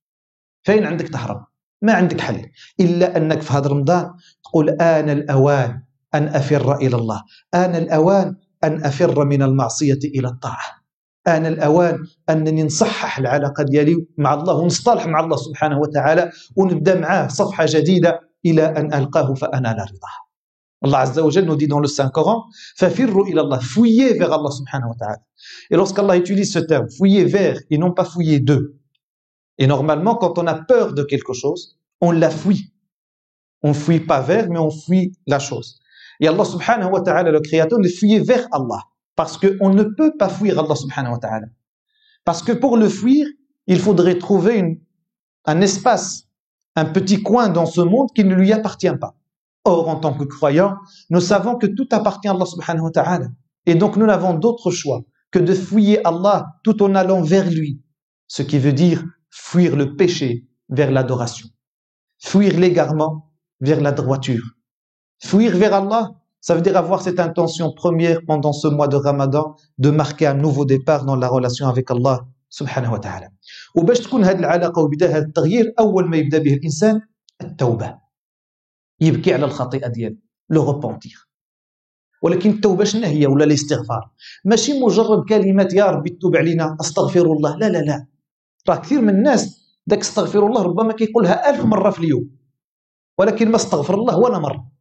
فين 0.64 0.86
عندك 0.86 1.08
تهرب؟ 1.08 1.46
ما 1.82 1.94
عندك 1.94 2.22
حل. 2.22 2.52
إلا 2.80 3.18
أنك 3.18 3.42
في 3.42 3.54
هذا 3.54 3.68
رمضان 3.68 4.14
تقول 4.44 4.70
آن 4.70 5.10
الأوان 5.10 5.84
أن 6.14 6.28
أفر 6.28 6.76
إلى 6.76 6.96
الله. 6.96 7.24
آن 7.54 7.76
الأوان 7.76 8.36
أن 8.64 8.86
أفر 8.86 9.26
من 9.26 9.42
المعصية 9.44 10.00
إلى 10.04 10.28
الطاعة. 10.28 10.81
آن 11.28 11.46
الأوان 11.46 12.06
أنني 12.30 12.64
نصحح 12.64 13.20
العلاقة 13.20 13.64
ديالي 13.64 14.08
مع 14.18 14.34
الله 14.34 14.56
ونصطلح 14.56 15.08
مع 15.08 15.20
الله 15.20 15.38
سبحانه 15.38 15.80
وتعالى 15.80 16.32
ونبدأ 16.56 17.00
معاه 17.00 17.28
صفحة 17.28 17.66
جديدة 17.68 18.20
إلى 18.46 18.66
أن 18.66 18.94
ألقاه 18.94 19.34
فأنال 19.34 19.78
رضاه 19.78 20.22
Azza 20.84 21.24
wa 21.24 21.30
Jal 21.30 21.46
nous 21.46 21.56
dit 21.56 21.68
dans 21.68 21.80
le 21.80 21.88
Saint-Coran 21.88 22.46
Fafirru 22.76 23.30
ilallah, 23.30 23.60
fouillez 23.60 24.14
vers 24.18 24.34
Allah 24.34 24.50
wa 24.50 24.96
ta'ala. 24.98 25.18
Et 25.70 25.76
lorsqu'Allah 25.76 26.18
utilise 26.18 26.52
ce 26.52 26.60
terme, 26.60 26.90
fouillez 26.90 27.26
vers 27.26 27.60
et 27.70 27.78
non 27.78 27.92
pas 27.92 28.04
fouillez 28.04 28.40
de. 28.40 28.78
Et 29.60 29.68
normalement, 29.68 30.16
quand 30.16 30.40
on 30.40 30.48
a 30.48 30.56
peur 30.56 30.94
de 30.94 31.04
quelque 31.04 31.34
chose, 31.34 31.78
on 32.02 32.12
la 32.12 32.32
fouille. 32.32 32.74
On 33.62 33.76
fouille 33.76 34.00
pas 34.00 34.22
vers, 34.22 34.50
mais 34.50 34.58
on 34.58 34.72
fouille 34.72 35.12
la 35.28 35.38
chose. 35.38 35.80
Et 36.20 36.28
Allah 36.28 36.46
subhanahu 36.46 36.92
wa 36.92 37.02
ta'ala, 37.02 37.32
le 37.32 37.42
Créateur, 37.42 37.78
le 37.78 37.90
fouiller 37.90 38.20
vers 38.20 38.48
Allah. 38.52 38.82
Parce 39.22 39.38
qu'on 39.38 39.70
ne 39.70 39.84
peut 39.84 40.18
pas 40.18 40.30
fuir 40.30 40.58
Allah. 40.58 40.74
Parce 42.26 42.42
que 42.42 42.54
pour 42.54 42.76
le 42.76 42.90
fuir, 42.90 43.28
il 43.68 43.80
faudrait 43.80 44.18
trouver 44.18 44.82
un 45.46 45.62
espace, 45.62 46.24
un 46.76 46.86
petit 46.86 47.22
coin 47.22 47.50
dans 47.50 47.68
ce 47.68 47.82
monde 47.82 48.10
qui 48.16 48.24
ne 48.24 48.34
lui 48.34 48.52
appartient 48.52 48.98
pas. 49.00 49.16
Or, 49.64 49.90
en 49.90 49.98
tant 49.98 50.16
que 50.16 50.24
croyants, 50.24 50.76
nous 51.12 51.22
savons 51.22 51.56
que 51.56 51.68
tout 51.68 51.88
appartient 51.92 52.30
à 52.30 52.32
Allah. 52.32 53.28
Et 53.68 53.76
donc, 53.76 53.96
nous 53.96 54.08
n'avons 54.08 54.34
d'autre 54.34 54.72
choix 54.72 55.04
que 55.30 55.38
de 55.38 55.54
fuyer 55.54 56.04
Allah 56.04 56.56
tout 56.64 56.82
en 56.82 56.96
allant 56.96 57.22
vers 57.22 57.48
lui. 57.48 57.80
Ce 58.26 58.42
qui 58.42 58.58
veut 58.58 58.74
dire 58.74 59.04
fuir 59.30 59.76
le 59.76 59.96
péché 59.96 60.48
vers 60.70 60.90
l'adoration. 60.90 61.48
Fuir 62.18 62.60
l'égarement 62.60 63.32
vers 63.60 63.82
la 63.82 63.92
droiture. 63.92 64.56
Fuir 65.24 65.56
vers 65.56 65.76
Allah, 65.76 66.10
ça 66.42 66.56
veut 66.56 66.62
dire 66.62 66.76
avoir 66.76 67.02
cette 67.02 67.20
intention 67.20 67.72
première 67.72 68.20
pendant 68.26 68.54
ce 68.62 68.68
mois 68.68 68.88
de 68.88 68.98
Ramadan 68.98 69.56
de 69.78 69.90
marquer 69.92 70.26
un 70.28 70.34
nouveau 70.34 70.66
départ 70.66 71.06
dans 71.06 71.16
la 71.16 71.28
relation 71.28 71.68
avec 71.68 71.90
Allah 71.92 72.26
wa 72.60 73.00
ta'ala. 73.00 73.28
وباش 73.76 74.00
تكون 74.00 74.24
هذه 74.24 74.40
العلاقة 74.40 74.82
وبدا 74.82 75.10
هذا 75.10 75.26
التغيير 75.26 75.74
أول 75.80 76.10
ما 76.10 76.18
يبدأ 76.18 76.38
به 76.38 76.54
الإنسان 76.54 77.02
التوبة 77.42 77.98
يبكي 79.02 79.34
على 79.34 79.46
الخطيئه 79.46 79.88
ديالو 79.88 80.18
لو 80.50 80.62
غوبونتيغ 80.62 81.18
ولكن 82.22 82.50
التوبه 82.50 82.84
شنو 82.84 83.06
هي 83.06 83.26
ولا 83.26 83.44
الاستغفار 83.44 84.12
ماشي 84.46 84.80
مجرد 84.80 85.30
كلمات 85.30 85.74
يا 85.74 85.86
ربي 85.86 86.10
توب 86.10 86.36
علينا 86.36 86.78
استغفر 86.82 87.26
الله 87.32 87.58
لا 87.58 87.70
لا 87.70 87.78
لا 87.78 88.06
راه 88.70 88.76
كثير 88.76 89.02
من 89.02 89.10
الناس 89.10 89.62
داك 89.88 90.00
استغفر 90.00 90.48
الله 90.48 90.62
ربما 90.62 90.94
كيقولها 90.94 91.50
ألف 91.50 91.66
مره 91.66 91.90
في 91.90 92.00
اليوم 92.00 92.30
ولكن 93.18 93.50
ما 93.50 93.56
استغفر 93.56 93.94
الله 93.94 94.18
ولا 94.18 94.40
مره 94.40 94.72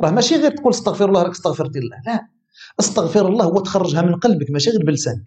راه 0.00 0.10
ماشي 0.10 0.36
غير 0.36 0.50
تقول 0.50 0.72
استغفر 0.72 1.08
الله 1.08 1.22
راك 1.22 1.30
استغفرت 1.30 1.76
الله 1.76 1.96
لا. 2.06 2.28
استغفر 2.80 3.28
الله 3.28 3.44
هو 3.44 3.60
تخرجها 3.60 4.02
من 4.02 4.14
قلبك 4.14 4.50
ماشي 4.50 4.70
غير 4.70 4.84
بلسانك. 4.84 5.24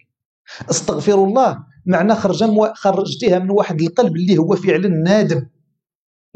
استغفر 0.70 1.24
الله 1.24 1.58
معنى 1.86 2.14
خرجها 2.14 2.72
خرجتيها 2.74 3.38
من 3.38 3.50
واحد 3.50 3.80
القلب 3.80 4.16
اللي 4.16 4.38
هو 4.38 4.56
فعلا 4.56 4.88
نادم 4.88 5.46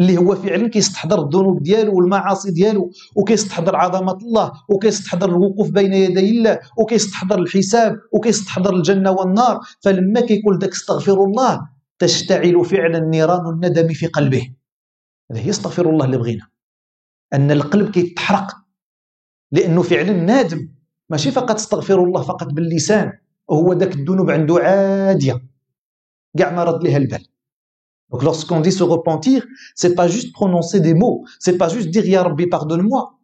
اللي 0.00 0.19
هو 0.19 0.35
فعلا 0.35 0.69
كيستحضر 0.69 1.26
الذنوب 1.26 1.62
ديالو 1.62 1.97
والمعاصي 1.97 2.50
ديالو 2.50 2.90
وكيستحضر 3.16 3.76
عظمة 3.76 4.12
الله 4.12 4.52
وكيستحضر 4.69 5.28
الوقوف 5.28 5.71
بين 5.71 5.93
يدي 5.93 6.31
الله 6.31 6.59
وكيستحضر 6.78 7.38
الحساب 7.38 7.97
وكيستحضر 8.12 8.76
الجنة 8.76 9.11
والنار. 9.11 9.61
فلما 9.81 10.21
كيقول 10.21 10.59
داك 10.59 10.71
استغفر 10.71 11.25
الله 11.25 11.69
تشتعل 11.99 12.64
فعلا 12.64 12.99
نيران 12.99 13.47
الندم 13.47 13.88
في 13.88 14.07
قلبه. 14.07 14.55
هذا 15.31 15.40
هي 15.40 15.50
استغفر 15.50 15.90
الله 15.90 16.05
اللي 16.05 16.19
بغينا. 16.19 16.47
ان 17.36 17.51
القلب 17.51 17.91
كيتحرق 17.91 18.58
لانه 19.51 19.82
فعلا 19.82 20.12
نادم 20.12 20.70
ماشي 21.10 21.32
فقط 21.32 21.56
استغفر 21.56 22.03
الله 22.03 22.22
فقط 22.22 22.53
باللسان 22.53 23.12
وهو 23.48 23.74
داك 23.74 23.96
الذنوب 23.96 24.32
عنده 24.32 24.60
عاديه 24.60 25.44
كاع 26.38 26.51
ما 26.51 26.63
رد 26.63 26.84
لها 26.84 26.98
البال 26.98 27.32
Donc 28.12 28.24
lorsqu'on 28.24 28.60
dit 28.60 28.74
se 28.74 28.84
repentir, 28.84 29.46
c'est 29.74 29.96
pas 29.96 30.08
juste 30.08 30.34
prononcer 30.34 30.82
des 30.82 30.94
mots, 30.94 31.24
c'est 31.39 31.58
pas 31.58 31.70
juste 31.70 31.89
dire 31.89 32.06
Ya 32.06 32.24
Rabbi 32.24 32.48
pardonne-moi. 32.48 33.18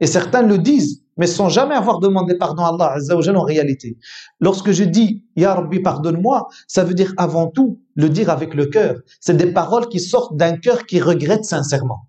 Et 0.00 0.06
certains 0.06 0.42
le 0.42 0.58
disent, 0.58 1.02
mais 1.16 1.26
sans 1.26 1.48
jamais 1.48 1.74
avoir 1.74 1.98
demandé 1.98 2.36
pardon 2.36 2.62
à 2.64 2.68
Allah 2.68 2.92
Azza 2.92 3.16
wa 3.16 3.22
en 3.36 3.42
réalité. 3.42 3.98
Lorsque 4.40 4.70
je 4.70 4.84
dis 4.84 5.24
Ya 5.36 5.54
Rabbi 5.54 5.80
pardonne-moi, 5.80 6.48
ça 6.68 6.84
veut 6.84 6.94
dire 6.94 7.12
avant 7.16 7.48
tout 7.48 7.80
le 7.94 8.08
dire 8.08 8.30
avec 8.30 8.54
le 8.54 8.66
cœur. 8.66 9.00
C'est 9.20 9.36
des 9.36 9.52
paroles 9.52 9.88
qui 9.88 10.00
sortent 10.00 10.36
d'un 10.36 10.56
cœur 10.56 10.86
qui 10.86 11.00
regrette 11.00 11.44
sincèrement, 11.44 12.07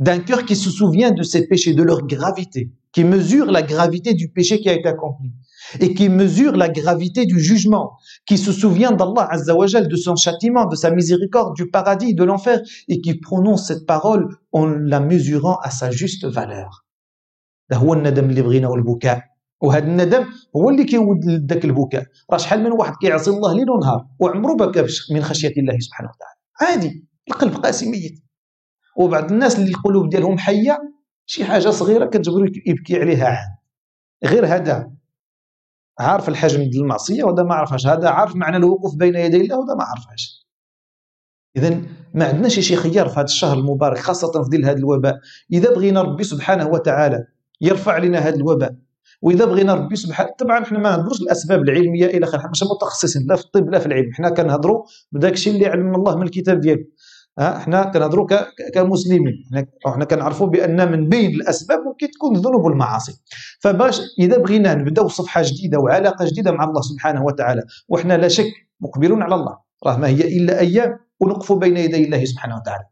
d'un 0.00 0.18
cœur 0.18 0.44
qui 0.44 0.56
se 0.56 0.70
souvient 0.70 1.10
de 1.10 1.22
ses 1.22 1.46
péchés, 1.46 1.74
de 1.74 1.82
leur 1.82 2.06
gravité, 2.06 2.70
qui 2.92 3.04
mesure 3.04 3.46
la 3.46 3.62
gravité 3.62 4.14
du 4.14 4.28
péché 4.28 4.60
qui 4.60 4.68
a 4.68 4.74
été 4.74 4.88
accompli. 4.88 5.32
et 5.80 5.94
qui 5.94 6.08
mesure 6.08 6.56
la 6.56 6.68
gravité 6.68 7.26
du 7.26 7.40
jugement, 7.40 7.96
qui 8.24 8.38
se 8.38 8.52
souvient 8.52 8.92
d'Allah 8.92 9.26
Azzawajal, 9.30 9.88
de 9.88 9.96
son 9.96 10.16
châtiment, 10.16 10.66
de 10.66 10.76
sa 10.76 10.90
miséricorde, 10.90 11.56
du 11.56 11.68
paradis, 11.70 12.14
de 12.14 12.24
l'enfer, 12.24 12.60
et 12.88 13.00
qui 13.00 13.14
prononce 13.14 13.66
cette 13.68 13.86
parole 13.86 14.28
en 14.52 14.66
la 14.66 15.00
mesurant 15.00 15.58
à 15.62 15.70
sa 15.70 15.90
juste 15.90 16.24
valeur. 16.24 16.84
هو 17.72 17.94
الندم 17.94 18.30
اللي 18.30 18.42
بغينا 18.42 18.68
والبكاء 18.68 19.22
وهذا 19.60 19.86
الندم 19.86 20.24
هو 20.56 20.70
اللي 20.70 20.84
كيود 20.84 21.24
ذاك 21.50 21.64
البكاء 21.64 22.04
راه 22.30 22.38
شحال 22.38 22.62
من 22.62 22.72
واحد 22.72 22.94
كيعصي 23.00 23.30
الله 23.30 23.52
ليل 23.54 23.70
ونهار 23.70 24.06
وعمره 24.20 24.54
بكى 24.54 24.86
من 25.10 25.22
خشيه 25.22 25.52
الله 25.56 25.78
سبحانه 25.78 26.10
وتعالى 26.10 26.38
عادي 26.60 27.04
القلب 27.28 27.54
قاسي 27.54 27.90
ميت 27.90 28.24
وبعض 29.01 29.31
الناس 29.31 29.59
اللي 29.59 29.69
القلوب 29.69 30.09
ديالهم 30.09 30.37
حية 30.37 30.79
شي 31.25 31.45
حاجة 31.45 31.69
صغيرة 31.69 32.05
كتجبرو 32.05 32.45
يبكي 32.65 32.99
عليها 32.99 33.27
عام. 33.27 33.57
غير 34.25 34.45
هذا 34.45 34.91
عارف 35.99 36.29
الحجم 36.29 36.63
ديال 36.63 36.83
المعصية 36.83 37.23
وهذا 37.23 37.43
ما 37.43 37.55
عرفهاش. 37.55 37.87
هذا 37.87 38.09
عارف 38.09 38.35
معنى 38.35 38.57
الوقوف 38.57 38.95
بين 38.95 39.15
يدي 39.15 39.41
الله 39.41 39.59
وهذا 39.59 39.75
ما 39.75 39.83
عرفهاش. 39.83 40.47
اذا 41.57 41.81
ما 42.13 42.27
عندناش 42.27 42.59
شي 42.59 42.75
خيار 42.75 43.09
في 43.09 43.15
هذا 43.15 43.23
الشهر 43.23 43.57
المبارك 43.57 43.97
خاصة 43.97 44.43
في 44.43 44.49
ظل 44.49 44.65
هذا 44.65 44.77
الوباء. 44.77 45.19
إذا 45.51 45.69
بغينا 45.73 46.01
ربي 46.01 46.23
سبحانه 46.23 46.67
وتعالى 46.67 47.25
يرفع 47.61 47.97
لنا 47.97 48.19
هذا 48.19 48.35
الوباء 48.35 48.75
وإذا 49.21 49.45
بغينا 49.45 49.73
ربي 49.73 49.95
سبحانه 49.95 50.29
طبعا 50.39 50.65
حنا 50.65 50.79
ما 50.79 50.89
نهضروش 50.89 51.21
الأسباب 51.21 51.61
العلمية 51.61 52.05
إلى 52.05 52.25
اخره 52.25 52.47
ماشي 52.47 52.65
متخصصين 52.65 53.27
لا 53.29 53.35
في 53.35 53.45
الطب 53.45 53.69
لا 53.69 53.79
في 53.79 53.85
العلم. 53.85 54.13
حنا 54.13 54.29
كنهضروا 54.29 54.83
بداك 55.11 55.33
الشيء 55.33 55.53
اللي 55.53 55.65
علم 55.65 55.95
الله 55.95 56.15
من 56.15 56.23
الكتاب 56.23 56.59
ديالو 56.59 56.83
ها 57.39 57.59
حنا 57.59 57.83
كنهضروا 57.83 58.27
كمسلمين. 58.73 59.49
حنا 59.85 60.05
كنعرفوا 60.05 60.47
بأن 60.47 60.91
من 60.91 61.09
بين 61.09 61.29
الأسباب 61.29 61.79
ممكن 61.79 62.11
تكون 62.11 62.35
الذنوب 62.35 62.63
والمعاصي. 62.63 63.21
فباش 63.59 64.01
إذا 64.19 64.37
بغينا 64.37 64.75
نبدأو 64.75 65.07
صفحة 65.07 65.41
جديدة 65.45 65.79
وعلاقة 65.79 66.25
جديدة 66.25 66.51
مع 66.51 66.63
الله 66.63 66.81
سبحانه 66.81 67.23
وتعالى 67.23 67.63
وحنا 67.89 68.17
لا 68.17 68.27
شك 68.27 68.51
مقبلون 68.79 69.21
على 69.21 69.35
الله. 69.35 69.57
راه 69.85 69.97
ما 69.97 70.07
هي 70.07 70.37
إلا 70.37 70.59
أيام 70.59 70.99
ونقف 71.19 71.51
بين 71.51 71.77
يدي 71.77 72.05
الله 72.05 72.25
سبحانه 72.25 72.55
وتعالى. 72.55 72.83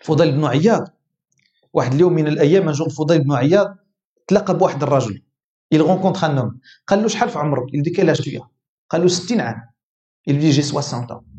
الفضيل 0.00 0.32
بن 0.32 0.44
عياض 0.44 0.88
واحد 1.72 1.94
اليوم 1.94 2.12
من 2.12 2.26
الأيام 2.26 2.68
نجو 2.68 2.84
الفضيل 2.84 3.24
بن 3.24 3.32
عياض 3.32 3.76
تلاقى 4.26 4.58
بواحد 4.58 4.82
الرجل. 4.82 5.22
Il 5.74 5.82
rencontre 5.82 6.24
un 6.24 6.36
homme. 6.38 6.60
قال 6.86 7.02
له 7.02 7.08
شحال 7.08 7.28
في 7.28 7.38
عمرك؟ 7.38 7.66
Il 7.74 7.82
dit 7.82 7.92
quel 7.92 8.10
âge 8.10 8.40
قال 8.90 9.00
له 9.02 9.08
60 9.08 9.40
عام. 9.40 9.62
Il 10.30 10.34
lui 10.38 10.52
j'ai 10.52 10.62
60 10.62 11.10
ans. 11.10 11.33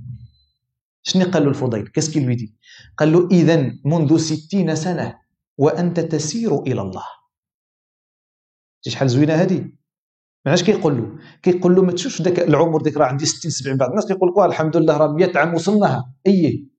شنو 1.08 1.32
قال 1.32 1.44
له 1.44 1.50
الفضيل؟ 1.50 1.88
كاس 1.88 2.10
كي 2.10 2.26
lui 2.26 2.40
dit 2.40 2.52
قال 2.98 3.12
له 3.12 3.28
اذا 3.32 3.72
منذ 3.86 4.18
60 4.18 4.76
سنة 4.76 5.20
وأنت 5.58 6.00
تسير 6.00 6.60
إلى 6.60 6.82
الله. 6.82 7.04
شحال 8.82 9.10
زوينة 9.10 9.34
هذه 9.34 9.72
علاش 10.48 10.64
كيقول 10.64 10.98
له 10.98 11.20
كيقول 11.44 11.76
له 11.76 11.82
ما 11.82 11.92
تشوفش 11.92 12.22
داك 12.22 12.40
العمر 12.40 12.82
ديك 12.82 12.98
راه 12.98 13.06
عندي 13.06 13.26
60 13.26 13.52
70 13.52 13.78
بعض. 13.78 13.90
الناس 13.90 14.06
كيقول 14.06 14.30
لك 14.30 14.46
الحمد 14.46 14.78
لله 14.78 14.98
راه 14.98 15.08
100 15.08 15.32
عام 15.38 15.54
وصلناها 15.54 16.14
أي. 16.28 16.70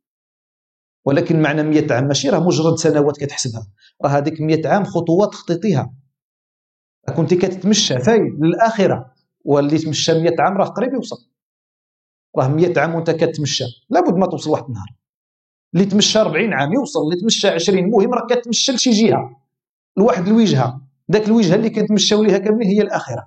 ولكن 1.05 1.43
معنى 1.43 1.63
100 1.63 1.93
عام 1.93 2.05
ماشي 2.05 2.31
راه 2.31 2.41
مجرد 2.41 2.75
سنوات 2.79 3.17
كتحسبها. 3.17 3.67
راه 4.05 4.11
هذيك 4.11 4.41
100 4.41 4.69
عام 4.69 4.85
خطوات 4.85 5.35
خطيتيها 5.35 5.95
كنت 7.17 7.35
كتتمشى 7.35 7.99
فايد 7.99 8.23
للآخرة. 8.41 9.15
واللي 9.45 9.79
تمشى 9.79 10.23
100 10.23 10.35
عام 10.39 10.57
راه 10.57 10.67
قريب 10.67 10.95
يوصل. 10.95 11.17
راه 12.39 12.49
100 12.49 12.81
عام 12.81 12.95
وانت 12.95 13.11
كتمشى. 13.11 13.65
لابد 13.91 14.17
ما 14.17 14.27
توصل 14.27 14.51
واحد 14.51 14.65
النهار. 14.65 14.89
اللي 15.75 15.85
تمشى 15.87 16.19
40 16.21 16.53
عام 16.53 16.73
يوصل 16.73 17.01
اللي 17.01 17.17
تمشى 17.21 17.49
20 17.49 17.79
المهم 17.79 18.15
راه 18.15 18.27
كتمشى 18.27 18.73
لشي 18.73 18.91
جهة. 18.91 19.41
لواحد 19.97 20.27
الوجهة. 20.29 20.81
ذاك 21.13 21.27
الوجهة 21.27 21.55
اللي 21.55 21.71
كنتمشاو 21.71 22.23
ليها 22.23 22.39
كاملين 22.39 22.69
هي 22.69 22.83
الاخره 22.83 23.27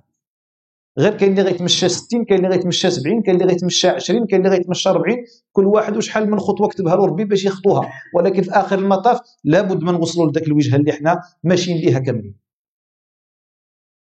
غير 0.99 1.17
كاين 1.17 1.31
اللي 1.31 1.41
غيتمشى 1.41 1.89
60 1.89 2.25
كاين 2.25 2.45
اللي 2.45 2.55
غيتمشى 2.55 2.91
70 2.91 3.21
كاين 3.21 3.35
اللي 3.35 3.47
غيتمشى 3.47 3.87
20 3.87 4.27
كاين 4.27 4.45
اللي 4.45 4.57
غيتمشى 4.57 4.89
40 4.89 5.17
كل 5.51 5.65
واحد 5.65 5.97
وشحال 5.97 6.31
من 6.31 6.39
خطوة 6.39 6.67
كتبها 6.67 6.95
له 6.95 7.05
ربي 7.05 7.25
باش 7.25 7.45
يخطوها. 7.45 7.89
ولكن 8.15 8.41
في 8.41 8.51
آخر 8.51 8.79
المطاف 8.79 9.19
لابد 9.43 9.83
ما 9.83 9.91
نوصلوا 9.91 10.31
لذاك 10.31 10.47
الوجهة 10.47 10.75
اللي 10.75 10.91
حنا 10.91 11.21
ماشيين 11.43 11.77
ليها 11.77 11.99
كاملين. 11.99 12.35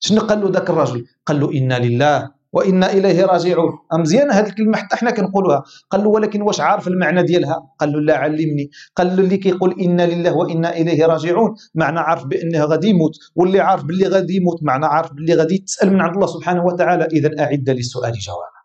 شنو 0.01 0.21
قال 0.21 0.41
له 0.41 0.51
ذاك 0.51 0.71
الرجل 0.71 1.07
قال 1.27 1.41
له 1.41 1.53
إنا 1.53 1.79
لله 1.79 2.36
وإنا 2.57 2.93
إليه 2.93 3.25
راجعون. 3.25 3.73
مزيان 3.93 4.31
هذه 4.31 4.47
الكلمة 4.47 4.77
حتى 4.77 4.97
حنا 4.97 5.11
كنقولوها. 5.11 5.63
قال 5.91 6.05
له 6.05 6.09
ولكن 6.09 6.43
واش 6.43 6.61
عارف 6.61 6.89
المعنى 6.89 7.23
ديالها؟ 7.23 7.57
قال 7.81 7.93
له 7.93 8.01
لا 8.01 8.17
علمني. 8.17 8.71
قال 8.97 9.07
له 9.07 9.23
اللي 9.23 9.37
كيقول 9.37 9.81
إنا 9.81 10.07
لله 10.07 10.33
وإنا 10.37 10.77
إليه 10.77 11.07
راجعون 11.07 11.55
معنى 11.75 11.99
عارف 11.99 12.25
بأنه 12.27 12.65
غادي 12.65 12.89
يموت. 12.89 13.13
واللي 13.35 13.61
عارف 13.61 13.85
باللي 13.85 14.09
غادي 14.09 14.37
يموت 14.37 14.63
معنى 14.63 14.87
عارف 14.87 15.13
باللي 15.13 15.35
غادي 15.35 15.59
تسال 15.59 15.93
من 15.93 16.01
عند 16.01 16.15
الله 16.15 16.27
سبحانه 16.27 16.65
وتعالى. 16.65 17.05
اذا 17.05 17.31
اعد 17.41 17.71
للسؤال 17.71 18.13
جوابا. 18.13 18.57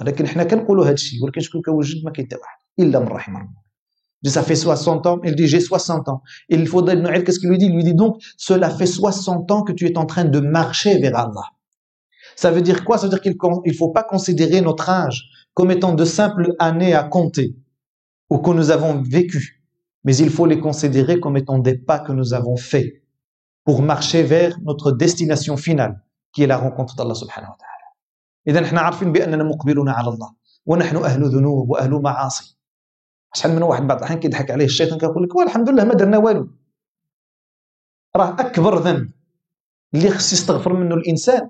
ولكن 0.00 0.26
حنا 0.26 0.44
كنقولوا 0.44 0.84
هذا 0.84 0.92
الشيء 0.92 1.24
ولكن 1.24 1.40
شكون 1.40 1.62
كيوجد 1.62 2.04
ما 2.04 2.10
كاين 2.10 2.26
حتى 2.26 2.36
واحد 2.36 2.58
إلا 2.80 2.98
من 2.98 3.08
رحم 3.08 3.36
الله. 3.36 3.66
Ça 4.36 4.42
fait 4.42 4.56
60 4.56 5.06
ans. 5.06 5.20
Il 5.24 5.36
dit, 5.36 5.46
j'ai 5.46 5.60
60 5.60 6.08
ans. 6.08 6.20
Et 6.48 6.56
il 6.56 6.66
faudrait 6.66 6.96
qu'est-ce 7.22 7.38
qu'il 7.38 7.50
lui 7.50 7.58
dit? 7.58 7.66
Il 7.66 7.74
lui 7.74 7.84
dit 7.84 7.94
donc, 7.94 8.16
cela 8.36 8.70
fait 8.70 8.86
60 8.86 9.50
ans 9.52 9.62
que 9.62 9.72
tu 9.72 9.86
es 9.86 9.96
en 9.96 10.06
train 10.06 10.24
de 10.24 10.40
marcher 10.40 10.98
vers 10.98 11.16
Allah. 11.16 11.46
Ça 12.35 12.51
veut 12.51 12.61
dire 12.61 12.83
quoi 12.85 12.97
Ça 12.97 13.07
veut 13.07 13.09
dire 13.09 13.21
qu'il 13.21 13.35
ne 13.65 13.73
faut 13.73 13.89
pas 13.89 14.03
considérer 14.03 14.61
notre 14.61 14.89
âge 14.89 15.23
comme 15.53 15.71
étant 15.71 15.93
de 15.93 16.05
simples 16.05 16.55
années 16.59 16.93
à 16.93 17.03
compter 17.03 17.55
ou 18.29 18.37
que 18.39 18.51
nous 18.51 18.71
avons 18.71 19.01
vécu, 19.01 19.63
mais 20.03 20.15
il 20.15 20.29
faut 20.29 20.45
les 20.45 20.59
considérer 20.59 21.19
comme 21.19 21.37
étant 21.37 21.59
des 21.59 21.77
pas 21.77 21.99
que 21.99 22.11
nous 22.11 22.33
avons 22.33 22.55
faits 22.55 23.03
pour 23.65 23.81
marcher 23.81 24.23
vers 24.23 24.57
notre 24.61 24.91
destination 24.91 25.57
finale, 25.57 26.01
qui 26.33 26.43
est 26.43 26.47
la 26.47 26.57
rencontre 26.57 26.95
d'Allah 26.95 27.15
subhanahu 27.15 27.49
wa 27.51 27.57
ta'ala. 27.59 27.71
إذا 28.47 28.65
احنا 28.65 28.81
عارفين 28.81 29.11
بأننا 29.11 29.43
مقبلون 29.43 29.89
على 29.89 30.09
الله 30.09 30.33
ونحن 30.65 30.95
أهل 30.97 31.23
ذنوب 31.23 31.69
وأهل 31.69 31.91
معاصي 31.91 32.57
شحال 33.33 33.55
من 33.55 33.63
واحد 33.63 33.87
بعض 33.87 33.97
الأحيان 33.97 34.19
كيضحك 34.19 34.51
عليه 34.51 34.65
الشيطان 34.65 34.99
كيقول 34.99 35.23
لك 35.23 35.35
والحمد 35.35 35.69
لله 35.69 35.83
ما 35.83 35.93
درنا 35.93 36.17
والو 36.17 36.47
راه 38.15 38.29
أكبر 38.29 38.79
ذنب 38.79 39.11
اللي 39.93 40.09
خص 40.09 40.33
يستغفر 40.33 40.73
منه 40.73 40.95
الإنسان 40.95 41.49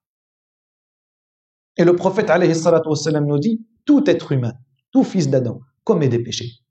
Et 1.77 1.83
le 1.83 1.95
prophète 1.95 2.29
alayhi 2.29 2.53
wassalam, 2.53 3.25
nous 3.25 3.39
dit 3.39 3.65
tout 3.85 4.03
être 4.09 4.31
humain, 4.31 4.53
tout 4.91 5.03
fils 5.03 5.29
d'Adam, 5.29 5.59
commet 5.83 6.09
des 6.09 6.19
péchés. 6.19 6.61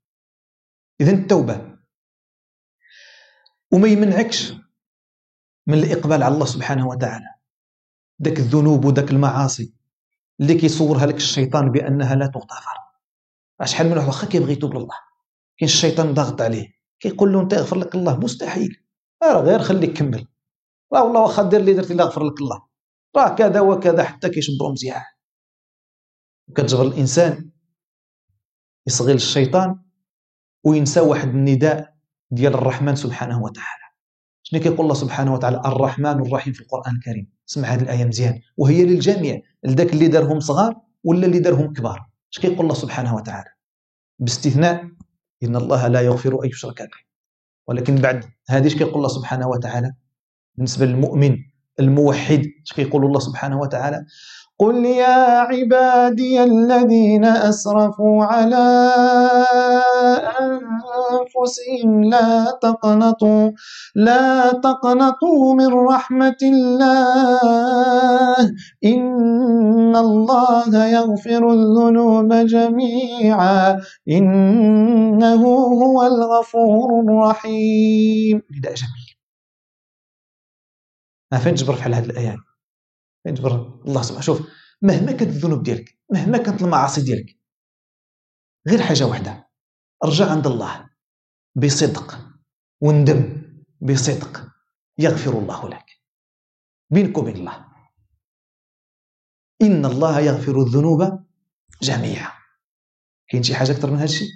إذن 1.01 1.15
التوبة 1.19 1.77
وما 3.73 3.95
من 5.67 5.73
الإقبال 5.73 6.23
على 6.23 6.33
الله 6.33 6.45
سبحانه 6.45 6.87
وتعالى 6.87 7.25
ذاك 8.23 8.39
الذنوب 8.39 8.85
وذاك 8.85 9.11
المعاصي 9.11 9.73
اللي 10.39 10.53
كيصورها 10.53 11.05
لك 11.05 11.15
الشيطان 11.15 11.71
بأنها 11.71 12.15
لا 12.15 12.27
تغتفر 12.27 12.75
شحال 13.65 13.87
من 13.87 13.97
واحد 13.97 14.07
واخا 14.07 14.27
كيبغي 14.27 14.53
يتوب 14.53 14.73
لله 14.73 14.97
كاين 15.57 15.69
الشيطان 15.69 16.13
ضاغط 16.13 16.41
عليه 16.41 16.67
كيقول 16.99 17.33
له 17.33 17.41
انت 17.41 17.53
يغفر 17.53 17.77
لك 17.77 17.95
الله 17.95 18.17
مستحيل 18.17 18.85
راه 19.23 19.41
غير 19.41 19.59
خليك 19.59 19.97
كمل 19.97 20.27
راه 20.93 21.03
والله 21.03 21.21
واخا 21.21 21.49
دير 21.49 21.59
اللي 21.59 21.73
درتي 21.73 21.93
لا 21.93 22.03
غفر 22.03 22.23
لك 22.23 22.41
الله 22.41 22.61
راه 23.15 23.35
كذا 23.35 23.61
وكذا 23.61 24.03
حتى 24.03 24.29
كيشبرو 24.29 24.71
مزيان. 24.71 25.01
كتجبر 26.55 26.87
الإنسان 26.87 27.51
يصغي 28.87 29.13
للشيطان 29.13 29.79
وينسى 30.63 30.99
واحد 30.99 31.27
النداء 31.27 31.95
ديال 32.31 32.53
الرحمن 32.53 32.95
سبحانه 32.95 33.41
وتعالى. 33.41 33.81
شنو 34.43 34.59
كيقول 34.59 34.79
الله 34.79 34.93
سبحانه 34.93 35.33
وتعالى؟ 35.33 35.61
الرحمن 35.65 36.25
الرحيم 36.25 36.53
في 36.53 36.61
القرآن 36.61 36.95
الكريم. 36.95 37.33
اسمع 37.49 37.67
هذه 37.67 37.81
الآية 37.81 38.05
مزيان. 38.05 38.41
وهي 38.57 38.85
للجميع 38.85 39.41
لذاك 39.63 39.93
اللي 39.93 40.07
دارهم 40.07 40.39
صغار 40.39 40.75
ولا 41.03 41.25
اللي 41.25 41.39
دارهم 41.39 41.73
كبار. 41.73 42.09
اش 42.33 42.39
كيقول 42.39 42.59
الله 42.59 42.73
سبحانه 42.73 43.15
وتعالى؟ 43.15 43.49
باستثناء 44.19 44.83
إن 45.43 45.55
الله 45.55 45.87
لا 45.87 46.01
يغفر 46.01 46.43
أن 46.43 46.49
يشرك 46.49 46.81
به. 46.81 47.11
ولكن 47.67 47.95
بعد 47.95 48.25
هذه 48.49 48.67
اش 48.67 48.75
كيقول 48.75 48.95
الله 48.95 49.07
سبحانه 49.07 49.47
وتعالى؟ 49.47 49.93
بالنسبة 50.55 50.85
للمؤمن 50.85 51.37
الموحد 51.79 52.41
يقول 52.77 53.05
الله 53.05 53.19
سبحانه 53.19 53.59
وتعالى؟ 53.59 54.05
قل 54.59 54.85
يا 54.85 55.39
عبادي 55.49 56.43
الذين 56.43 57.25
أسرفوا 57.25 58.23
على 58.23 58.91
أنفسهم 60.41 62.03
لا 62.03 62.57
تقنطوا 62.61 63.51
لا 63.95 64.51
تقنطوا 64.51 65.53
من 65.55 65.67
رحمة 65.73 66.37
الله 66.43 68.37
إن 68.85 69.95
الله 69.95 70.85
يغفر 70.85 71.53
الذنوب 71.53 72.33
جميعا 72.33 73.79
إنه 74.09 75.43
هو 75.83 76.03
الغفور 76.03 76.89
الرحيم. 77.03 78.41
نداء 78.57 78.73
جميل. 78.73 79.00
ما 81.31 81.39
فين 81.39 81.55
تجبر 81.55 81.75
في 81.75 81.81
هذه 81.81 82.05
الآيات 82.05 82.39
يجبر 83.25 83.81
الله 83.87 84.01
سبحانه 84.01 84.21
شوف 84.21 84.41
مهما 84.81 85.11
كانت 85.11 85.31
الذنوب 85.31 85.63
ديالك 85.63 85.99
مهما 86.13 86.37
كانت 86.37 86.61
المعاصي 86.61 87.01
ديالك 87.01 87.39
غير 88.67 88.81
حاجة 88.81 89.03
واحدة 89.03 89.49
ارجع 90.03 90.31
عند 90.31 90.47
الله 90.47 90.89
بصدق 91.55 92.19
وندم 92.81 93.41
بصدق 93.81 94.47
يغفر 94.97 95.39
الله 95.39 95.69
لك. 95.69 95.85
بينك 96.89 97.17
وبين 97.17 97.35
الله. 97.35 97.67
إن 99.61 99.85
الله 99.85 100.19
يغفر 100.19 100.61
الذنوب 100.61 101.25
جميعا. 101.81 102.31
كاين 103.27 103.43
شي 103.43 103.55
حاجة 103.55 103.71
أكثر 103.71 103.91
من 103.91 103.95
هذا 103.95 104.05
الشيء؟ 104.05 104.27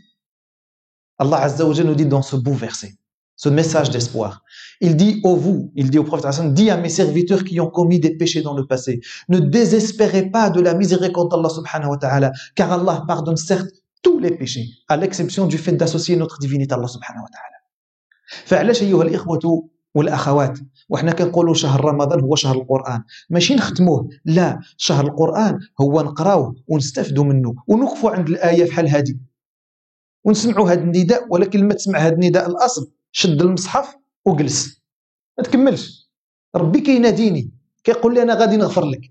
الله 1.22 1.38
عز 1.38 1.62
وجل 1.62 1.96
dit 1.96 2.06
dans 2.06 2.22
ce 2.22 2.36
beau 2.36 2.54
verset. 2.54 3.05
Ce 3.36 3.50
message 3.50 3.90
d'espoir. 3.90 4.44
Il 4.82 4.96
dit 4.96 5.22
au 5.24 5.36
vous, 5.36 5.72
il 5.76 5.90
dit 5.90 6.00
au 6.00 6.04
prophète 6.04 6.26
Hassan, 6.26 6.54
dit 6.54 6.70
à 6.70 6.78
mes 6.78 6.90
serviteurs 6.90 7.44
qui 7.44 7.60
ont 7.60 7.70
commis 7.70 8.00
des 8.00 8.16
péchés 8.16 8.42
dans 8.42 8.56
le 8.56 8.66
passé, 8.66 9.02
ne 9.30 9.40
désespérez 9.40 10.30
pas 10.32 10.50
de 10.50 10.62
la 10.62 10.74
miséricorde 10.74 11.32
d'Allah 11.32 11.50
subhanahu 11.50 11.92
wa 11.92 11.98
ta'ala, 11.98 12.32
car 12.56 12.72
Allah 12.72 13.04
pardonne 13.08 13.38
certes 13.38 13.70
tous 14.02 14.20
les 14.20 14.32
péchés, 14.32 14.68
à 14.88 14.98
l'exception 14.98 15.48
du 15.48 15.58
fait 15.58 15.74
d'associer 15.74 16.16
notre 16.16 16.38
divinité 16.40 16.74
à 16.74 16.78
Allah 16.78 16.88
subhanahu 16.88 17.24
wa 17.24 17.30
ta'ala. 17.30 17.56
فعلاش 18.46 18.82
أيها 18.82 19.04
الإخوة 19.04 19.70
والأخوات 19.96 20.60
وحنا 20.90 21.12
كنقولوا 21.12 21.54
شهر 21.54 21.86
رمضان 21.86 22.20
هو 22.20 22.36
شهر 22.36 22.56
القرآن 22.56 23.04
ماشي 23.30 23.56
نختموه 23.56 24.10
لا 24.26 24.60
شهر 24.78 25.06
القرآن 25.06 25.60
هو 25.82 26.02
نقراوه 26.02 26.56
ونستفدوا 26.68 27.24
منه 27.24 27.56
ونقفوا 27.68 28.12
عند 28.12 28.30
الآية 28.30 28.66
بحال 28.66 28.90
هذه 28.90 29.16
ونسمعوا 30.24 30.70
هذا 30.70 30.82
النداء 30.82 31.26
ولكن 31.30 31.60
لما 31.60 31.74
تسمع 31.74 32.00
هذا 32.00 32.14
النداء 32.14 32.50
الأصل 32.50 32.92
شد 33.18 33.42
المصحف 33.42 33.96
وجلس. 34.26 34.82
ما 35.38 35.44
تكملش. 35.44 36.12
ربي 36.56 36.82
كيناديني 36.82 37.52
كيقول 37.84 38.14
لي 38.14 38.22
أنا 38.22 38.34
غادي 38.34 38.58
نغفر 38.58 38.86
لك. 38.86 39.02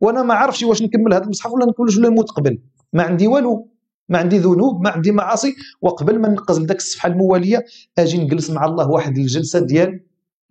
وأنا 0.00 0.22
ما 0.22 0.34
عرفش 0.34 0.62
واش 0.62 0.82
نكمل 0.82 1.14
هذا 1.14 1.24
المصحف 1.24 1.52
ولا 1.52 1.66
نكملش 1.66 1.96
ولا 1.96 2.08
نموت 2.08 2.30
قبل. 2.30 2.58
ما 2.92 3.02
عندي 3.02 3.26
والو 3.26 3.70
ما 4.08 4.18
عندي 4.18 4.38
ذنوب 4.38 4.82
ما 4.82 4.90
عندي 4.90 5.12
معاصي. 5.12 5.54
وقبل 5.80 6.18
ما 6.18 6.28
نقز 6.28 6.60
لذاك 6.60 6.76
الصفحة 6.76 7.06
الموالية 7.08 7.64
أجي 7.98 8.24
نجلس 8.24 8.50
مع 8.50 8.64
الله 8.64 8.90
واحد 8.90 9.18
الجلسة 9.18 9.58
ديال 9.58 10.00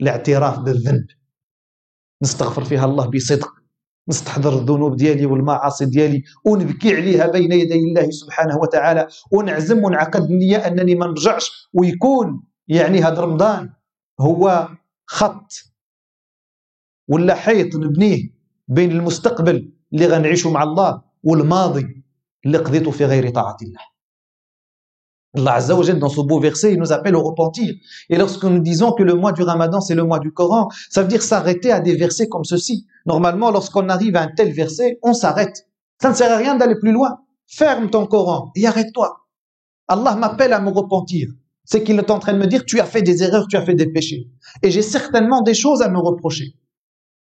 الاعتراف 0.01 0.59
بالذنب. 0.59 1.05
نستغفر 2.21 2.63
فيها 2.63 2.85
الله 2.85 3.09
بصدق. 3.09 3.49
نستحضر 4.09 4.59
الذنوب 4.59 4.95
ديالي 4.95 5.25
والمعاصي 5.25 5.85
ديالي. 5.85 6.23
ونبكي 6.45 6.95
عليها 6.95 7.27
بين 7.27 7.51
يدي 7.51 7.75
الله 7.75 8.09
سبحانه 8.09 8.57
وتعالى. 8.57 9.07
ونعزم 9.31 9.83
ونعقد 9.83 10.23
النية 10.23 10.57
أنني 10.57 10.95
ما 10.95 11.07
نرجعش 11.07 11.69
ويكون 11.73 12.52
يعني 12.68 13.02
هذا 13.02 13.20
رمضان 13.20 13.70
هو 14.20 14.68
خط 15.06 15.52
ولا 17.08 17.34
حيط 17.34 17.76
نبنيه 17.76 18.30
بين 18.68 18.90
المستقبل 18.90 19.72
اللي 19.92 20.06
غنعيشه 20.06 20.50
مع 20.50 20.62
الله 20.62 21.02
والماضي 21.22 22.04
اللي 22.46 22.58
قضيته 22.58 22.90
في 22.90 23.04
غير 23.04 23.30
طاعة 23.30 23.56
الله 23.62 23.98
Allah 25.36 25.54
Azza 25.54 25.74
wa 25.74 25.84
dans 25.84 26.08
ce 26.08 26.20
beau 26.22 26.40
verset, 26.40 26.72
il 26.72 26.78
nous 26.78 26.90
appelle 26.90 27.14
au 27.14 27.22
repentir. 27.22 27.74
Et 28.08 28.16
lorsque 28.16 28.44
nous 28.44 28.60
disons 28.60 28.92
que 28.92 29.02
le 29.02 29.14
mois 29.14 29.32
du 29.32 29.42
Ramadan, 29.42 29.80
c'est 29.80 29.94
le 29.94 30.02
mois 30.04 30.18
du 30.18 30.32
Coran, 30.32 30.68
ça 30.88 31.02
veut 31.02 31.08
dire 31.08 31.22
s'arrêter 31.22 31.70
à 31.70 31.80
des 31.80 31.96
versets 31.96 32.28
comme 32.28 32.44
ceci. 32.44 32.86
Normalement, 33.04 33.50
lorsqu'on 33.50 33.88
arrive 33.90 34.16
à 34.16 34.22
un 34.22 34.28
tel 34.28 34.52
verset, 34.52 34.98
on 35.02 35.12
s'arrête. 35.12 35.68
Ça 36.00 36.08
ne 36.10 36.14
sert 36.14 36.32
à 36.32 36.36
rien 36.36 36.54
d'aller 36.56 36.76
plus 36.76 36.92
loin. 36.92 37.20
Ferme 37.46 37.90
ton 37.90 38.06
Coran 38.06 38.52
et 38.56 38.66
arrête-toi. 38.66 39.26
Allah 39.86 40.16
m'appelle 40.16 40.52
à 40.52 40.60
me 40.60 40.70
repentir 40.70 41.28
c'est 41.64 41.82
qu'il 41.84 41.98
est 41.98 42.10
en 42.10 42.18
train 42.18 42.32
de 42.32 42.38
me 42.38 42.46
dire 42.46 42.64
tu 42.64 42.80
as 42.80 42.84
fait 42.84 43.02
des 43.02 43.22
erreurs, 43.22 43.46
tu 43.48 43.56
as 43.56 43.62
fait 43.62 43.74
des 43.74 43.90
péchés. 43.90 44.30
Et 44.62 44.70
j'ai 44.70 44.82
certainement 44.82 45.42
des 45.42 45.54
choses 45.54 45.82
à 45.82 45.88
me 45.88 45.98
reprocher. 45.98 46.54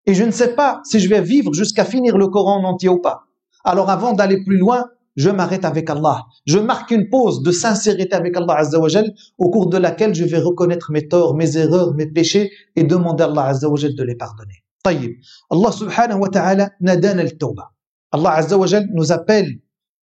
Et 0.06 0.14
je 0.14 0.24
ne 0.24 0.32
sais 0.32 0.54
pas 0.56 0.82
si 0.86 1.00
je 1.00 1.10
vais 1.10 1.22
vivre 1.22 1.54
jusqu'à 1.54 1.86
finir 1.86 2.18
le 2.18 2.28
Coran 2.28 2.64
en 2.64 2.64
entier 2.64 2.90
ou 2.90 3.00
pas. 3.00 3.24
Alors 3.64 3.90
avant 3.90 4.14
d'aller 4.14 4.44
plus 4.44 4.58
loin, 4.58 4.86
je 5.16 5.30
m'arrête 5.32 5.66
avec 5.66 5.90
Allah. 5.90 6.26
Je 6.46 6.60
marque 6.60 6.92
une 6.92 7.10
pause 7.10 7.42
de 7.42 7.52
sincérité 7.52 8.14
avec 8.16 8.38
Allah 8.38 8.58
Azzawajal 8.60 9.12
au 9.40 9.50
cours 9.50 9.68
de 9.68 9.78
laquelle 9.78 10.14
je 10.14 10.24
vais 10.24 10.38
reconnaître 10.38 10.92
mes 10.92 11.08
torts, 11.08 11.36
mes 11.36 11.58
erreurs, 11.58 11.96
mes 11.96 12.06
péchés 12.06 12.52
et 12.76 12.84
demander 12.84 13.24
à 13.24 13.28
Allah 13.28 13.46
Azzawajal 13.46 13.96
de 13.96 14.04
les 14.04 14.16
pardonner. 14.16 14.64
طيب 14.84 15.12
Allah 15.52 15.72
subhanahu 15.72 16.20
wa 16.20 16.30
ta'ala 16.30 16.70
nadana 16.80 17.24
al-tawba. 17.24 17.72
Allah 18.12 18.34
Azzawajal 18.34 18.86
nous 18.94 19.12
appelle 19.12 19.60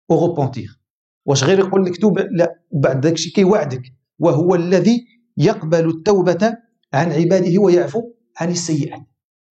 au 0.07 0.15
repentir. 0.17 0.79
واش 1.25 1.43
غير 1.43 1.59
يقول 1.59 1.85
لك 1.85 2.01
توب 2.01 2.19
لا 2.19 2.55
بعد 2.71 3.01
داك 3.01 3.13
الشيء 3.13 3.33
كيوعدك 3.33 3.81
وهو 4.18 4.54
الذي 4.54 5.06
يقبل 5.36 5.88
التوبة 5.88 6.56
عن 6.92 7.12
عباده 7.12 7.60
ويعفو 7.60 8.12
عن 8.36 8.50
السيئات. 8.50 9.02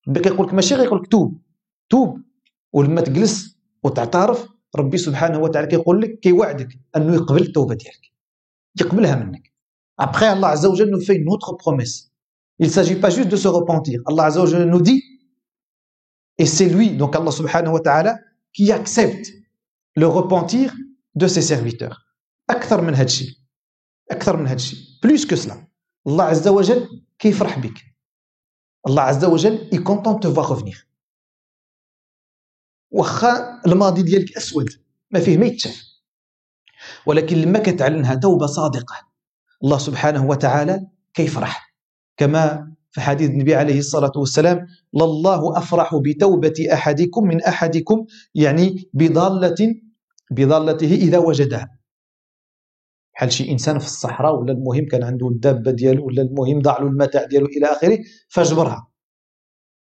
بقى 0.08 0.30
يقول 0.30 0.48
لك 0.48 0.54
ماشي 0.54 0.76
غير 0.76 1.06
توب 1.06 1.42
توب. 1.90 2.22
ولما 2.74 3.02
تجلس 3.02 3.58
وتعترف 3.84 4.48
ربي 4.76 4.98
سبحانه 4.98 5.40
وتعالى 5.40 5.68
كيقول 5.68 6.02
لك 6.02 6.20
كيوعدك 6.20 6.68
أنه 6.96 7.14
يقبل 7.16 7.42
التوبة 7.42 7.76
ديالك. 7.76 8.12
يقبلها 8.82 9.16
منك. 9.16 9.54
ابخي 10.00 10.34
الله 10.34 10.48
عز 10.48 10.66
وجل 10.66 10.92
nous 10.92 11.00
fait 11.00 11.18
une 11.18 11.32
autre 11.32 11.56
promesse 11.66 12.08
il 12.64 12.70
s'agit 12.72 12.96
pas 12.96 13.10
juste 13.12 13.30
de 13.30 13.36
se 13.36 13.48
repentir. 13.48 14.02
الله 14.10 14.24
عز 14.24 14.38
وجل 14.38 14.68
nous 14.68 14.80
dit 14.80 15.02
et 16.42 16.46
c'est 16.46 16.70
lui 16.70 16.98
donc 16.98 17.16
الله 17.16 17.32
سبحانه 17.32 17.74
وتعالى 17.74 18.16
qui 18.58 18.72
accepte 18.72 19.28
le 20.00 20.08
repentir 20.08 20.74
de 21.16 21.28
ses 21.28 21.42
serviteurs. 21.42 21.98
أكثر 22.50 22.82
من 22.82 22.94
هذا 22.96 23.04
الشيء 23.06 23.30
أكثر 24.12 24.38
من 24.38 24.46
هذا 24.48 24.56
الشيء. 24.56 24.80
plus 25.04 25.26
que 25.28 25.36
cela 25.36 25.68
الله 26.08 26.24
عز 26.24 26.48
وجل 26.48 27.04
كيفرح 27.20 27.60
بك. 27.60 27.84
الله 28.88 29.02
عز 29.02 29.26
وجل 29.26 29.70
est 29.74 29.78
content 29.78 30.20
de 30.20 30.27
te 30.27 30.34
voir 30.34 30.56
revenir 30.56 30.78
واخا 32.92 33.62
الماضي 33.68 34.02
ديالك 34.04 34.38
أسود. 34.38 34.70
ما 35.12 35.20
فيه 35.20 35.38
ما 35.38 35.46
يتشاف. 35.46 35.84
ولكن 37.06 37.38
لما 37.38 37.60
كتعلنها 37.60 38.16
توبة 38.16 38.46
صادقة 38.46 38.96
الله 39.64 39.78
سبحانه 39.78 40.26
وتعالى 40.26 40.88
كيفرح. 41.14 41.74
كما 42.18 42.72
في 42.92 43.02
حديث 43.02 43.30
النبي 43.30 43.56
عليه 43.56 43.80
الصلاة 43.80 44.12
والسلام 44.16 44.68
لله 44.94 45.58
أفرح 45.58 45.96
بتوبة 45.96 46.54
أحدكم 46.74 47.24
من 47.28 47.44
أحدكم 47.44 48.06
يعني 48.36 48.90
بضالة 48.94 49.76
بضالته 50.32 50.94
إذا 50.94 51.18
وجدها. 51.18 51.77
بحال 53.18 53.32
شي 53.34 53.52
إنسان 53.52 53.80
في 53.80 53.86
الصحراء 53.86 54.36
ولا 54.36 54.52
المهم 54.54 54.86
كان 54.86 55.04
عنده 55.04 55.28
الدابة 55.28 55.72
ديالو 55.72 56.06
ولا 56.06 56.22
المهم 56.22 56.60
ضاع 56.62 56.80
له 56.80 56.88
المتاع 56.88 57.24
ديالو 57.24 57.46
إلى 57.46 57.66
آخره 57.66 58.00
فجبرها 58.30 58.88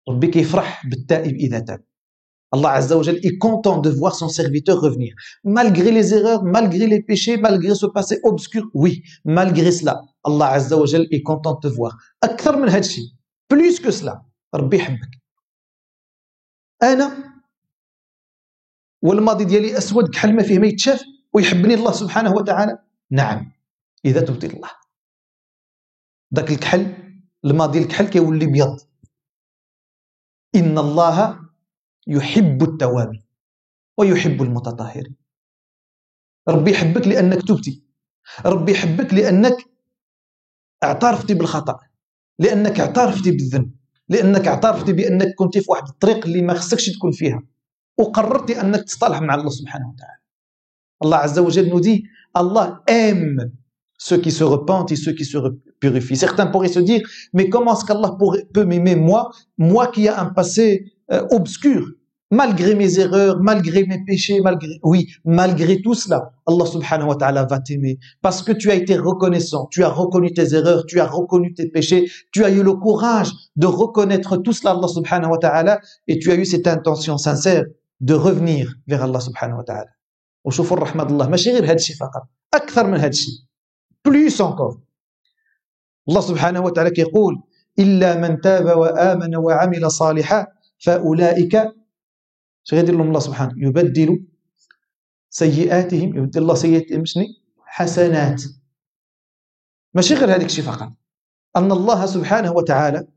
ربي 0.09 0.27
كيفرح 0.27 0.87
بالتائب 0.87 1.35
إذا 1.37 1.59
تاب 1.59 1.85
Azza 2.57 2.97
wa 2.97 3.03
Jal 3.03 3.19
est 3.23 3.37
content 3.39 3.79
de 3.79 3.91
voir 3.91 4.15
son 4.15 4.29
serviteur 4.31 4.81
revenir. 4.81 5.13
Erreurs, 5.45 6.43
malgré 6.45 6.87
les 6.87 7.03
péchés, 7.03 7.37
malgré 7.37 7.75
ce 7.75 7.87
passé 7.87 8.19
obscur, 8.23 8.65
oui, 8.73 9.03
malgré 9.25 9.71
cela, 9.71 10.01
Allah 10.25 10.49
Azza 10.53 10.77
wa 10.79 10.87
Jal 10.87 11.07
est 11.11 11.23
content 11.23 11.55
de 11.61 11.69
te 11.69 11.75
voir. 11.75 11.93
أكثر 12.25 12.57
من 12.57 12.69
هذا 12.69 12.79
الشيء. 12.79 13.13
Que 13.83 13.91
cela. 13.91 14.23
ربي 14.55 14.77
يحبك. 14.77 15.11
أنا 16.83 17.35
والماضي 19.03 19.45
ديالي 19.45 19.79
أسود 19.79 20.09
كحل 20.09 20.33
ما 20.35 20.43
فيه 20.43 20.59
ما 20.59 20.67
يتشاف 20.67 21.03
ويحبني 21.33 21.75
الله 21.75 21.93
سبحانه 21.93 22.33
وتعالى 22.33 22.86
نعم 23.11 23.53
إذا 24.05 24.21
تبت 24.21 24.45
الله. 24.45 24.71
ذاك 26.35 26.51
الكحل 26.51 26.97
الماضي 27.45 27.79
الكحل 27.79 28.09
كيولي 28.09 28.47
بيض 28.47 28.81
إن 30.55 30.79
الله 30.79 31.41
يحب 32.07 32.63
التوابين 32.63 33.23
ويحب 33.99 34.43
المتطهرين. 34.43 35.17
ربي 36.49 36.71
يحبك 36.71 37.07
لأنك 37.07 37.49
تبتي. 37.49 37.83
ربي 38.47 38.73
يحبك 38.73 39.15
لأنك 39.15 39.57
اعترفتي 40.85 41.35
بالخطأ 41.35 41.79
لأنك 42.39 42.81
اعترفتي 42.81 43.31
بالذنب 43.31 43.77
لأنك 44.09 44.49
اعترفتي 44.49 44.93
بأنك 44.93 45.35
كنت 45.35 45.59
في 45.59 45.65
واحد 45.71 45.89
الطريق 45.89 46.27
اللي 46.27 46.43
ما 46.43 46.55
خصكش 46.55 46.91
تكون 46.91 47.13
فيها 47.13 47.43
وقررتي 47.99 48.61
أنك 48.61 48.85
تصطلح 48.85 49.21
مع 49.21 49.35
الله 49.35 49.51
سبحانه 49.51 49.89
وتعالى. 49.91 50.21
الله 51.03 51.17
عز 51.17 51.39
وجل 51.39 51.83
dit 51.83 52.03
Allah 52.37 52.83
aime 52.87 53.51
ceux 53.97 54.19
qui 54.19 54.31
se 54.31 54.45
repentent 54.45 54.93
et 54.93 54.97
ceux 54.97 55.13
qui 55.13 55.25
se 55.25 55.39
purifie. 55.81 56.17
Certains 56.17 56.47
pourraient 56.47 56.69
se 56.69 56.81
dire, 56.81 57.01
mais 57.33 57.49
comment 57.49 57.75
est-ce 57.75 57.87
qu'Allah 57.87 58.15
peut 58.53 58.65
m'aimer 58.65 58.95
moi, 58.95 59.31
moi 59.57 59.87
qui 59.87 60.05
ai 60.05 60.11
un 60.11 60.27
passé 60.27 60.93
euh, 61.11 61.27
obscur, 61.31 61.89
malgré 62.31 62.75
mes 62.75 62.99
erreurs, 62.99 63.39
malgré 63.41 63.87
mes 63.87 64.05
péchés, 64.05 64.41
malgré, 64.43 64.69
oui, 64.83 65.07
malgré 65.25 65.81
tout 65.81 65.95
cela, 65.95 66.31
Allah 66.47 66.67
subhanahu 66.67 67.09
wa 67.09 67.17
ta'ala 67.17 67.47
va 67.47 67.59
t'aimer 67.59 67.99
parce 68.21 68.43
que 68.43 68.53
tu 68.53 68.71
as 68.71 68.75
été 68.75 68.97
reconnaissant, 68.99 69.67
tu 69.71 69.83
as 69.83 69.89
reconnu 69.89 70.31
tes 70.35 70.53
erreurs, 70.55 70.85
tu 70.87 71.01
as 71.01 71.07
reconnu 71.07 71.55
tes 71.55 71.71
péchés, 71.71 72.11
tu 72.33 72.45
as 72.45 72.51
eu 72.51 72.63
le 72.63 72.75
courage 72.75 73.31
de 73.57 73.67
reconnaître 73.67 74.37
tout 74.37 74.53
cela 74.53 74.73
Allah 74.73 74.89
subhanahu 74.89 75.31
wa 75.31 75.39
ta'ala 75.39 75.81
et 76.07 76.19
tu 76.19 76.31
as 76.31 76.35
eu 76.35 76.45
cette 76.45 76.67
intention 76.67 77.17
sincère 77.17 77.65
de 78.01 78.13
revenir 78.13 78.75
vers 78.87 79.03
Allah 79.05 79.21
subhanahu 79.21 79.59
wa 79.59 79.65
ta'ala. 79.65 79.96
وشوفوا 80.47 80.77
الرحمة 80.77 81.03
الله 81.03 81.29
ماشي 81.29 81.51
غير 81.51 81.65
هذا 81.65 81.75
الشيء 81.75 81.97
فقط 81.97 82.29
أكثر 82.55 82.87
من 82.87 82.99
هذا 82.99 83.09
الشيء 83.09 83.35
بلوس 84.05 84.43
encore. 84.43 84.79
الله 86.09 86.21
سبحانه 86.21 86.61
وتعالى 86.61 86.91
يقول 86.99 87.43
إلا 87.79 88.17
من 88.17 88.41
تاب 88.41 88.79
وآمن 88.79 89.37
وعمل 89.37 89.91
صالحا 89.91 90.47
فأولئك 90.79 91.75
شو 92.65 92.77
غيدير 92.77 92.95
لهم 92.95 93.09
الله 93.09 93.21
سبحانه 93.21 93.55
يبدل 93.57 94.27
سيئاتهم 95.31 96.17
يبدل 96.17 96.43
الله 96.43 96.55
سيئاتهم 96.55 97.05
شنو 97.05 97.25
حسنات. 97.65 98.43
ماشي 99.95 100.15
غير 100.15 100.35
هذيك 100.35 100.47
الشيء 100.47 100.65
فقط. 100.65 100.93
أن 101.57 101.73
الله 101.73 102.07
سبحانه 102.07 102.53
وتعالى 102.53 103.09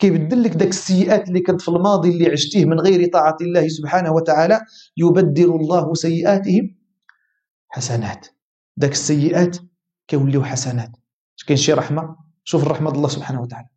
كيبدل 0.00 0.42
لك 0.42 0.50
داك 0.50 0.68
السيئات 0.68 1.28
اللي 1.28 1.40
كانت 1.40 1.60
في 1.60 1.68
الماضي 1.68 2.10
اللي 2.10 2.30
عشتيه 2.30 2.64
من 2.64 2.80
غير 2.80 3.10
طاعة 3.12 3.36
الله 3.40 3.68
سبحانه 3.68 4.12
وتعالى 4.12 4.60
يبدل 4.96 5.50
الله 5.50 5.94
سيئاتهم؟ 5.94 6.76
حسنات. 7.68 8.26
داك 8.76 8.92
السيئات 8.92 9.56
كيوليو 10.08 10.42
حسنات. 10.44 10.90
كاين 11.46 11.56
شي 11.56 11.72
رحمة؟ 11.72 12.16
شوف 12.44 12.62
الرحمة 12.62 12.90
الله 12.90 13.08
سبحانه 13.08 13.40
وتعالى. 13.42 13.68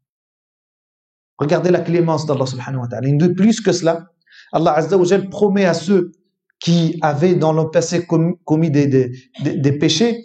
Regardez 1.43 1.71
la 1.71 1.79
clémence 1.79 2.25
d'Allah 2.25 2.45
subhanahu 2.45 2.81
wa 2.81 2.87
ta'ala. 2.87 3.11
De 3.11 3.27
plus 3.27 3.59
que 3.59 3.71
cela, 3.71 4.07
Allah 4.53 4.73
Azza 4.73 4.97
wa 4.97 5.19
promet 5.29 5.65
à 5.65 5.73
ceux 5.73 6.11
qui 6.59 6.97
avaient 7.01 7.35
dans 7.35 7.51
le 7.51 7.69
passé 7.69 8.05
commis 8.45 8.71
des, 8.71 8.87
des, 8.87 9.11
des, 9.65 9.71
péchés 9.77 10.23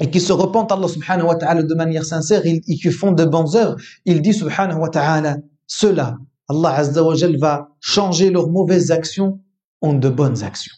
et 0.00 0.10
qui 0.10 0.20
se 0.20 0.32
repentent 0.32 0.72
Allah 0.72 0.88
subhanahu 0.88 1.26
wa 1.26 1.36
ta'ala 1.36 1.62
de 1.62 1.74
manière 1.74 2.04
sincère 2.04 2.44
et, 2.46 2.60
qui 2.60 2.90
font 2.90 3.12
de 3.12 3.24
bonnes 3.24 3.54
œuvres, 3.56 3.76
il 4.04 4.22
dit 4.22 4.32
subhanahu 4.32 4.78
wa 4.78 4.88
ta'ala, 4.88 5.38
ceux-là, 5.66 6.18
Allah 6.48 6.74
Azza 6.74 7.02
wa 7.02 7.14
va 7.38 7.68
changer 7.80 8.30
leurs 8.30 8.48
mauvaises 8.48 8.90
actions 8.90 9.40
en 9.80 9.94
de 9.94 10.08
bonnes 10.08 10.42
actions. 10.42 10.76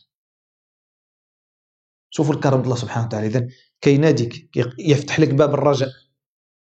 شوفوا 2.11 2.35
الكرم 2.35 2.61
الله 2.61 2.77
سبحانه 2.77 3.07
وتعالى 3.07 3.27
اذا 3.27 3.47
كيناديك 3.81 4.51
يفتح 4.79 5.21
لك 5.21 5.35
باب 5.35 5.55
الرجاء 5.55 5.89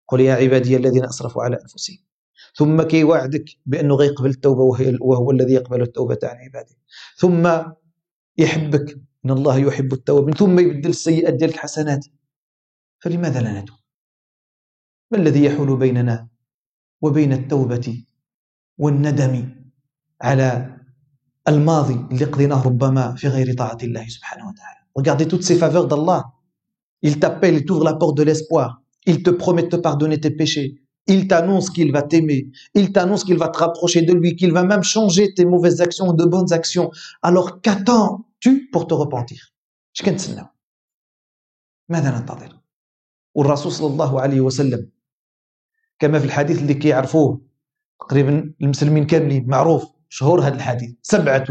قل 0.07 0.21
يا 0.21 0.33
عبادي 0.33 0.75
الذين 0.77 1.05
اسرفوا 1.05 1.43
على 1.43 1.57
انفسهم 1.61 1.97
ثم 2.55 2.81
كيوعدك 2.81 3.45
بانه 3.65 3.95
غيقبل 3.95 4.29
التوبه 4.29 4.61
وهو 5.01 5.31
الذي 5.31 5.53
يقبل 5.53 5.81
التوبه 5.81 6.19
عن 6.23 6.37
عباده 6.37 6.75
ثم 7.17 7.49
يحبك 8.37 9.01
ان 9.25 9.31
الله 9.31 9.57
يحب 9.57 9.93
التوابين 9.93 10.33
ثم 10.33 10.59
يبدل 10.59 10.89
السيئات 10.89 11.33
ديالك 11.33 11.57
حسنات 11.57 12.05
فلماذا 13.02 13.40
لا 13.40 13.60
نتوب 13.60 13.76
ما 15.10 15.18
الذي 15.18 15.44
يحول 15.44 15.76
بيننا 15.76 16.28
وبين 17.00 17.32
التوبه 17.32 18.04
والندم 18.78 19.54
على 20.22 20.76
الماضي 21.48 22.06
اللي 22.12 22.24
قضيناه 22.24 22.62
ربما 22.62 23.14
في 23.14 23.28
غير 23.28 23.54
طاعه 23.54 23.78
الله 23.82 24.08
سبحانه 24.08 24.48
وتعالى 24.48 24.78
Regardez 24.98 25.28
toutes 25.28 25.44
ces 25.44 25.54
faveurs 25.54 25.86
d'Allah. 25.86 26.32
Il 27.02 27.20
t'appelle, 27.20 27.54
il 27.54 27.64
t'ouvre 27.64 27.84
la 27.84 27.94
porte 27.94 28.16
de 28.16 28.24
l'espoir. 28.24 28.82
Il 29.06 29.22
te 29.22 29.30
promet 29.30 29.62
de 29.62 29.68
te 29.68 29.76
pardonner 29.76 30.18
tes 30.18 30.32
péchés. 30.32 30.82
Il 31.06 31.28
t'annonce 31.28 31.70
qu'il 31.70 31.92
va 31.92 32.02
t'aimer. 32.02 32.50
Il 32.74 32.90
t'annonce 32.90 33.22
qu'il 33.22 33.38
va 33.38 33.48
te 33.48 33.58
rapprocher 33.58 34.02
de 34.02 34.12
lui, 34.12 34.34
qu'il 34.34 34.52
va 34.52 34.64
même 34.64 34.82
changer 34.82 35.32
tes 35.34 35.44
mauvaises 35.44 35.80
actions 35.80 36.12
de 36.12 36.24
bonnes 36.24 36.52
actions. 36.52 36.90
Alors 37.22 37.60
qu'attends-tu 37.60 38.68
pour 38.72 38.86
te 38.88 38.94
repentir 38.94 39.54
ماذا 41.88 42.10
ننتظر 42.10 42.60
والرسول 43.35 43.71
صلى 43.71 43.87
الله 43.87 44.21
عليه 44.21 44.41
وسلم. 44.41 44.89
كما 45.99 46.19
في 46.19 46.25
الحديث 46.25 46.61
اللي 46.61 46.73
كيعرفوه 46.73 47.41
تقريبا 47.99 48.53
المسلمين 48.61 49.07
كاملين 49.07 49.47
معروف 49.47 49.85
شهور 50.09 50.41
هذا 50.41 50.55
الحديث 50.55 50.95
سبعة 51.01 51.45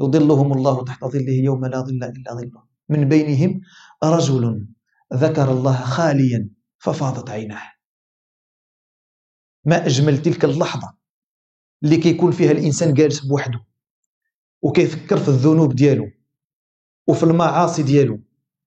يظلهم 0.00 0.52
الله 0.52 0.84
تحت 0.84 1.04
ظله 1.04 1.32
يوم 1.32 1.66
لا 1.66 1.80
ظل 1.80 2.04
إلا 2.04 2.34
ظله. 2.34 2.62
من 2.88 3.08
بينهم 3.08 3.60
رجل 4.04 4.66
ذكر 5.14 5.50
الله 5.52 5.76
خاليا 5.76 6.50
ففاضت 6.78 7.30
عيناه. 7.30 7.72
ما 9.64 9.86
أجمل 9.86 10.22
تلك 10.22 10.44
اللحظة 10.44 10.94
اللي 11.82 11.96
كيكون 11.96 12.32
فيها 12.32 12.50
الإنسان 12.50 12.94
جالس 12.94 13.20
بوحده 13.20 13.64
وكيفكر 14.62 15.18
في 15.18 15.28
الذنوب 15.28 15.74
ديالو 15.74 16.10
وفي 17.06 17.22
المعاصي 17.22 17.82
ديالو 17.82 18.20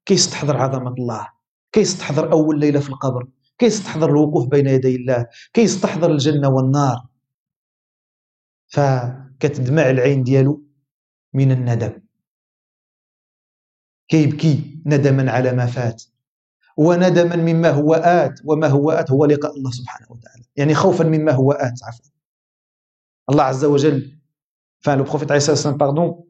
كيستحضر 0.05 0.57
عظمة 0.57 0.93
الله. 0.93 1.37
كيستحضر 1.78 2.32
أول 2.32 2.60
ليلة 2.60 2.80
في 2.80 2.90
القبر 2.90 3.28
كيستحضر 3.58 4.10
الوقوف 4.10 4.48
بين 4.48 4.68
يدي 4.68 4.96
الله 4.96 5.28
كيستحضر 5.54 6.12
الجنة 6.12 6.50
والنار. 6.50 7.08
فكتدمع 8.68 9.90
العين 9.90 10.24
ديالو 10.24 10.63
من 11.34 11.52
الندم. 11.52 12.02
كيبكي 14.08 14.82
ندما 14.86 15.32
على 15.32 15.52
ما 15.52 15.66
فات 15.66 16.04
وندما 16.78 17.36
مما 17.36 17.70
هو 17.70 17.94
آت 17.94 18.40
وما 18.46 18.68
هو 18.68 18.92
آت 18.92 19.12
هو 19.12 19.26
لقاء 19.26 19.58
الله 19.58 19.72
سبحانه 19.72 20.12
وتعالى. 20.12 20.44
يعني 20.56 20.74
خوفا 20.74 21.04
مما 21.04 21.32
هو 21.32 21.52
آت 21.52 21.84
عفوا. 21.84 22.12
الله 23.30 23.44
عز 23.44 23.66
وجل 23.66 24.18
enfin 24.82 24.96
le 24.98 25.04
prophète 25.06 25.32
عليه 25.32 25.38
الصلاة 25.38 25.52
والسلام 25.52 25.78
pardon 25.78 26.27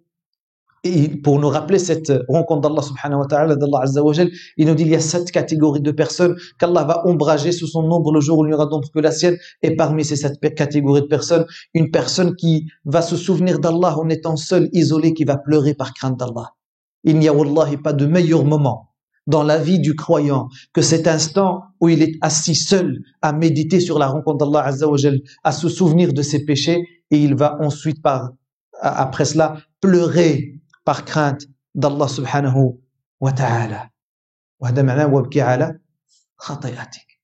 pour 1.23 1.39
nous 1.39 1.49
rappeler 1.49 1.79
cette 1.79 2.11
rencontre 2.27 2.61
d'Allah 2.67 2.81
subhanahu 2.81 3.21
wa 3.21 3.25
ta'ala, 3.27 3.55
d'Allah 3.55 3.79
azza 3.83 4.03
wa 4.03 4.13
il 4.57 4.67
nous 4.67 4.75
dit 4.75 4.83
il 4.83 4.89
y 4.89 4.95
a 4.95 4.99
sept 4.99 5.31
catégories 5.31 5.81
de 5.81 5.91
personnes 5.91 6.35
qu'Allah 6.59 6.83
va 6.83 7.07
ombrager 7.07 7.51
sous 7.51 7.67
son 7.67 7.83
nombre 7.83 8.11
le 8.11 8.19
jour 8.19 8.39
où 8.39 8.45
il 8.45 8.49
n'y 8.49 8.53
aura 8.53 8.65
d'ombre 8.65 8.89
que 8.93 8.99
la 8.99 9.11
sienne. 9.11 9.37
Et 9.61 9.75
parmi 9.75 10.03
ces 10.03 10.15
sept 10.15 10.39
catégories 10.55 11.01
de 11.01 11.07
personnes, 11.07 11.45
une 11.73 11.91
personne 11.91 12.35
qui 12.35 12.67
va 12.85 13.01
se 13.01 13.15
souvenir 13.15 13.59
d'Allah 13.59 13.97
en 13.97 14.09
étant 14.09 14.35
seule, 14.35 14.69
isolée, 14.73 15.13
qui 15.13 15.23
va 15.23 15.37
pleurer 15.37 15.73
par 15.73 15.93
crainte 15.93 16.17
d'Allah. 16.17 16.53
Il 17.03 17.19
n'y 17.19 17.27
a 17.27 17.33
wallahi 17.33 17.77
pas 17.77 17.93
de 17.93 18.05
meilleur 18.05 18.43
moment 18.43 18.93
dans 19.27 19.43
la 19.43 19.57
vie 19.57 19.79
du 19.79 19.95
croyant 19.95 20.47
que 20.73 20.81
cet 20.81 21.07
instant 21.07 21.61
où 21.81 21.89
il 21.89 22.01
est 22.01 22.15
assis 22.21 22.55
seul 22.55 22.99
à 23.21 23.33
méditer 23.33 23.79
sur 23.79 23.99
la 23.99 24.07
rencontre 24.07 24.45
d'Allah 24.45 24.65
Azza 24.65 24.87
wa 24.87 24.97
à 25.43 25.51
se 25.51 25.69
souvenir 25.69 26.13
de 26.13 26.21
ses 26.21 26.45
péchés 26.45 26.81
et 27.11 27.17
il 27.17 27.35
va 27.35 27.57
ensuite 27.61 28.01
par 28.01 28.31
après 28.81 29.25
cela 29.25 29.57
pleurer 29.81 30.56
par 30.87 31.03
crainte 31.03 31.43
d'Allah 31.75 32.07
subhanahu 32.07 32.79
wa 33.19 33.31
ta'ala 33.33 33.91
وهذا 34.59 34.81
معناه 34.81 35.13
وابكي 35.13 35.41
على 35.41 35.79
خطيئتك. 36.37 37.21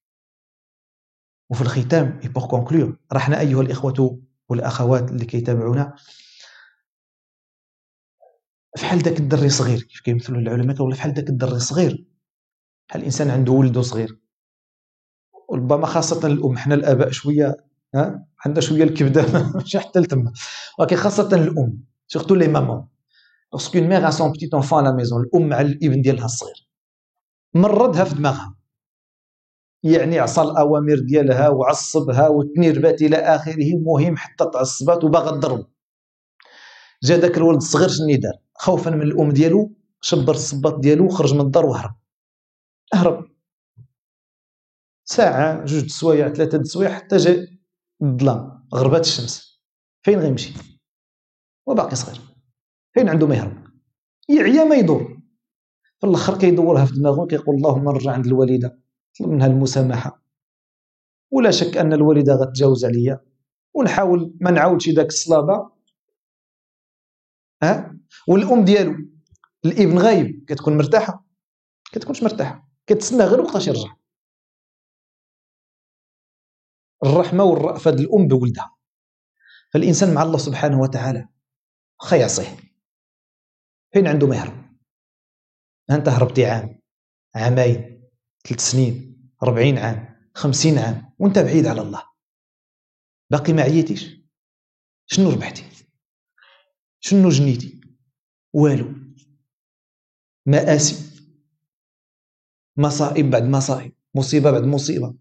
وفي 1.50 1.62
الختام 1.62 2.20
et 2.24 2.30
pour 2.30 2.48
conclure 2.48 2.94
رحنا 3.14 3.40
أيها 3.40 3.62
الإخوة 3.62 4.22
والأخوات 4.50 5.12
اللي 5.12 5.26
كيتابعونا. 5.26 5.96
فحال 8.78 9.00
داك 9.00 9.20
الدري 9.20 9.50
صغير 9.50 9.82
كيف 9.82 10.02
كيمثلوا 10.02 10.42
العلماء 10.42 10.82
ولا 10.82 10.96
فحال 10.96 11.14
داك 11.14 11.30
الدري 11.30 11.60
صغير 11.60 12.06
بحال 12.90 13.02
الإنسان 13.02 13.30
عنده 13.30 13.52
ولده 13.52 13.82
صغير؟ 13.82 14.20
وربما 15.50 15.86
خاصة 15.86 16.28
الأم 16.28 16.58
حنا 16.58 16.76
الآباء 16.76 17.12
شوية 17.12 17.58
ها 17.96 18.26
عندها 18.46 18.62
شوية 18.62 18.84
الكبدة 18.84 19.26
ماشي 19.56 19.80
حتى 19.80 20.00
لتما. 20.00 20.34
ولكن 20.80 20.96
خاصة 20.96 21.36
الأم 21.36 21.84
surtout 22.08 22.36
les 22.36 22.48
mamans 22.48 22.93
lorsqu'une 23.54 23.82
mère 23.84 24.08
a 24.08 24.10
son 24.10 24.32
petit 24.32 24.54
enfant 24.54 24.84
à 24.84 24.86
la 24.86 24.92
maison 24.92 25.24
الأم 25.24 25.50
مع 25.50 25.62
الابن 25.62 26.02
ديالها 26.02 26.26
الصغير 26.26 26.68
مردها 27.54 28.04
في 28.04 28.16
دماغها 28.16 28.56
يعني 29.84 30.20
عصى 30.20 30.42
الأوامر 30.42 31.00
ديالها 31.00 31.50
وعصبها 31.50 32.28
وت 32.28 32.46
énervات 32.46 33.02
إلى 33.02 33.16
آخره 33.18 33.76
مهم 33.76 34.18
حتى 34.18 34.46
تعصبات 34.54 35.04
وباغا 35.04 35.32
تضرب 35.32 35.68
جا 37.04 37.18
داك 37.18 37.38
الولد 37.38 37.58
الصغير 37.58 37.88
شنو 37.88 38.16
دار 38.16 38.34
خوفا 38.56 38.92
من 38.92 39.02
الام 39.02 39.30
ديالو 39.32 39.72
شبر 40.02 40.34
الصباط 40.34 40.80
ديالو 40.80 41.06
وخرج 41.06 41.34
من 41.34 41.42
الدار 41.42 41.66
وهرب 41.66 41.96
هرب 42.94 43.30
ساعة 45.06 45.66
جوج 45.66 45.90
سوايع 45.90 46.34
ثلاثة 46.34 46.64
سوايع 46.64 46.94
حتى 46.94 47.18
جا 47.18 47.48
الظلام 48.02 48.68
غربات 48.76 49.02
الشمس 49.02 49.62
فين 50.06 50.20
غيمشي 50.20 50.54
وباقي 51.66 51.96
صغير 51.96 52.33
فين 52.94 53.10
عنده 53.10 53.28
ما 53.28 53.36
يهرب 53.36 53.64
يعيا 54.30 54.64
ما 54.64 54.76
يدور. 54.76 55.22
في 56.00 56.08
الآخر 56.08 56.38
كيدورها 56.38 56.86
في 56.86 56.94
دماغه 56.94 57.26
كيقول 57.26 57.56
اللهم 57.56 57.84
نرجع 57.84 58.12
عند 58.12 58.26
الوالدة 58.26 58.80
طلب 59.20 59.30
منها 59.30 59.48
المسامحة. 59.48 60.24
ولا 61.32 61.52
شك 61.52 61.78
أن 61.78 61.94
الوالدة 61.94 62.34
غتجاوز 62.34 62.86
عليا. 62.86 63.26
ونحاول 63.74 64.38
ما 64.42 64.52
نعاودش 64.52 64.90
داك 64.90 65.08
الصلابة. 65.08 65.72
ها؟ 67.64 68.00
والأم 68.28 68.66
ديالو 68.66 68.96
الإبن 69.66 69.98
غايب 69.98 70.46
كتكون 70.48 70.78
مرتاحة. 70.78 71.26
كتكونش 71.92 72.24
مرتاحة. 72.24 72.70
كتسنى 72.88 73.24
غير 73.24 73.42
وقتاش 73.42 73.68
يرجع. 73.68 73.96
الرحمة 77.06 77.44
والرأفة 77.44 77.92
الأم 77.92 78.28
بولدها. 78.28 78.76
فالإنسان 79.74 80.14
مع 80.14 80.24
الله 80.24 80.38
سبحانه 80.38 80.80
وتعالى 80.80 81.30
خا 82.00 82.16
يعصيه 82.16 82.73
فين 83.94 84.08
عنده 84.08 84.28
ما 84.28 84.36
يهرب؟ 84.36 84.64
أنت 85.92 86.08
هربتي 86.08 86.46
عام 86.46 86.80
عامين 87.36 88.10
ثلاث 88.48 88.60
سنين 88.60 89.30
ربعين 89.44 89.78
عام 89.78 90.30
خمسين 90.36 90.78
عام 90.78 91.14
وانت 91.20 91.40
بعيد 91.40 91.66
على 91.66 91.82
الله. 91.82 92.04
باقي 93.32 93.54
ما 93.54 93.62
عييتيش؟ 93.62 94.24
شنو 95.06 95.30
ربحتي؟ 95.30 95.64
شنو 97.00 97.30
جنيتي؟ 97.30 97.82
والو. 98.54 98.94
مآسي. 100.46 101.24
مصائب 102.78 103.30
بعد 103.30 103.44
مصائب 103.44 103.96
مصيبة 104.16 104.52
بعد 104.52 104.64
مصيبة. 104.64 105.16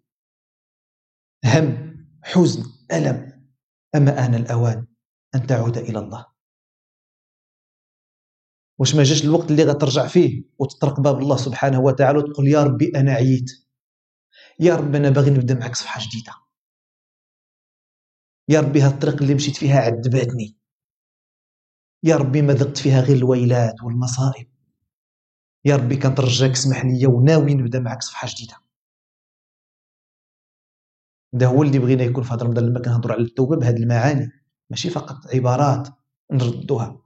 هم 1.45 1.97
حزن 2.23 2.63
ألم. 2.93 3.49
أما 3.95 4.27
آن 4.27 4.35
الأوان 4.35 4.87
أن 5.35 5.47
تعود 5.47 5.77
إلى 5.79 5.99
الله. 5.99 6.32
واش 8.83 8.95
ما 8.95 9.03
جاش 9.03 9.25
الوقت 9.25 9.51
اللي 9.51 9.65
غترجع 9.65 10.07
فيه 10.07 10.45
وتطرق 10.59 11.01
باب 11.01 11.19
الله 11.19 11.37
سبحانه 11.37 11.81
وتعالى 11.81 12.19
وتقول 12.19 12.49
يا 12.49 12.63
ربي 12.63 12.93
أنا 12.97 13.13
عييت. 13.13 13.51
يا 14.61 14.77
ربي 14.77 14.99
أنا 14.99 15.11
باغي 15.11 15.31
نبدأ 15.31 15.55
معك 15.55 15.75
صفحة 15.75 16.01
جديدة. 16.09 16.33
يا 18.49 18.61
ربي 18.61 18.81
هاد 18.81 18.93
الطريق 18.93 19.23
اللي 19.23 19.35
مشيت 19.35 19.57
فيها 19.57 19.81
عذبتني. 19.81 20.59
يا 22.03 22.17
ربي 22.17 22.43
ما 22.43 22.53
ذقت 22.53 22.79
فيها 22.79 23.01
غير 23.01 23.17
الويلات 23.17 23.83
والمصائب. 23.83 24.49
يا 25.65 25.77
ربي 25.77 25.97
كنترجاك 25.97 26.51
اسمح 26.51 26.85
لي 26.85 27.07
وناوي 27.07 27.55
نبدأ 27.55 27.81
معك 27.81 28.03
صفحة 28.03 28.29
جديدة. 28.31 28.57
هذا 31.35 31.47
هو 31.47 31.63
اللي 31.63 31.79
بغينا 31.79 32.03
يكون 32.03 32.25
في 32.25 32.35
هذا 32.35 32.43
رمضان 32.43 32.65
لما 32.65 32.81
كنهضروا 32.81 33.15
على 33.15 33.25
التوبه 33.25 33.57
بهذه 33.57 33.77
المعاني. 33.77 34.31
ماشي 34.71 34.91
فقط 34.91 35.35
عبارات 35.35 35.89
نردوها. 36.33 37.02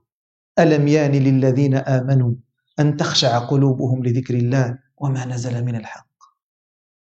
الم 0.58 0.88
يان 0.88 1.12
للذين 1.12 1.74
امنوا 1.74 2.34
ان 2.80 2.96
تخشع 2.96 3.38
قلوبهم 3.38 4.04
لذكر 4.04 4.34
الله 4.34 4.78
وما 4.96 5.26
نزل 5.26 5.64
من 5.64 5.76
الحق 5.76 6.12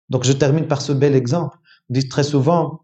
Donc 0.09 0.23
je 0.23 0.33
termine 0.33 0.67
par 0.67 0.81
ce 0.81 0.91
bel 0.91 1.15
exemple. 1.15 1.57
On 1.89 1.93
dit 1.93 2.07
très 2.07 2.23
souvent 2.23 2.81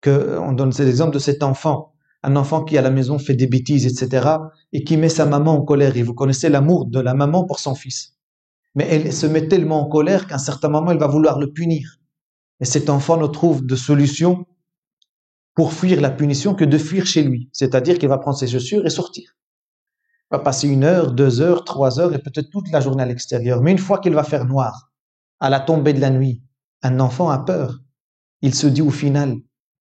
que 0.00 0.38
on 0.38 0.52
donne 0.52 0.72
l'exemple 0.78 1.12
de 1.12 1.18
cet 1.18 1.42
enfant, 1.42 1.92
un 2.22 2.36
enfant 2.36 2.64
qui 2.64 2.78
à 2.78 2.82
la 2.82 2.90
maison 2.90 3.18
fait 3.18 3.34
des 3.34 3.46
bêtises, 3.46 3.86
etc., 3.86 4.36
et 4.72 4.84
qui 4.84 4.96
met 4.96 5.08
sa 5.08 5.26
maman 5.26 5.52
en 5.52 5.62
colère. 5.62 5.96
Et 5.96 6.02
vous 6.02 6.14
connaissez 6.14 6.48
l'amour 6.48 6.86
de 6.86 7.00
la 7.00 7.14
maman 7.14 7.44
pour 7.44 7.58
son 7.60 7.74
fils. 7.74 8.14
Mais 8.74 8.86
elle 8.88 9.12
se 9.12 9.26
met 9.26 9.48
tellement 9.48 9.82
en 9.82 9.88
colère 9.88 10.26
qu'à 10.26 10.36
un 10.36 10.38
certain 10.38 10.70
moment, 10.70 10.92
elle 10.92 10.98
va 10.98 11.08
vouloir 11.08 11.38
le 11.38 11.52
punir. 11.52 11.98
Et 12.60 12.64
cet 12.64 12.88
enfant 12.88 13.16
ne 13.16 13.26
trouve 13.26 13.66
de 13.66 13.76
solution 13.76 14.46
pour 15.54 15.72
fuir 15.74 16.00
la 16.00 16.10
punition 16.10 16.54
que 16.54 16.64
de 16.64 16.78
fuir 16.78 17.06
chez 17.06 17.22
lui. 17.22 17.50
C'est-à-dire 17.52 17.98
qu'il 17.98 18.08
va 18.08 18.18
prendre 18.18 18.38
ses 18.38 18.46
chaussures 18.46 18.86
et 18.86 18.90
sortir. 18.90 19.35
Va 20.31 20.39
passer 20.39 20.67
une 20.67 20.83
heure, 20.83 21.11
deux 21.11 21.41
heures, 21.41 21.63
trois 21.63 21.99
heures 21.99 22.13
et 22.13 22.19
peut-être 22.19 22.49
toute 22.49 22.69
la 22.71 22.81
journée 22.81 23.03
à 23.03 23.05
l'extérieur. 23.05 23.61
Mais 23.61 23.71
une 23.71 23.77
fois 23.77 23.99
qu'il 23.99 24.13
va 24.13 24.23
faire 24.23 24.45
noir, 24.45 24.91
à 25.39 25.49
la 25.49 25.59
tombée 25.59 25.93
de 25.93 26.01
la 26.01 26.09
nuit, 26.09 26.43
un 26.81 26.99
enfant 26.99 27.29
a 27.29 27.39
peur. 27.39 27.79
Il 28.41 28.53
se 28.53 28.67
dit 28.67 28.81
au 28.81 28.89
final, 28.89 29.37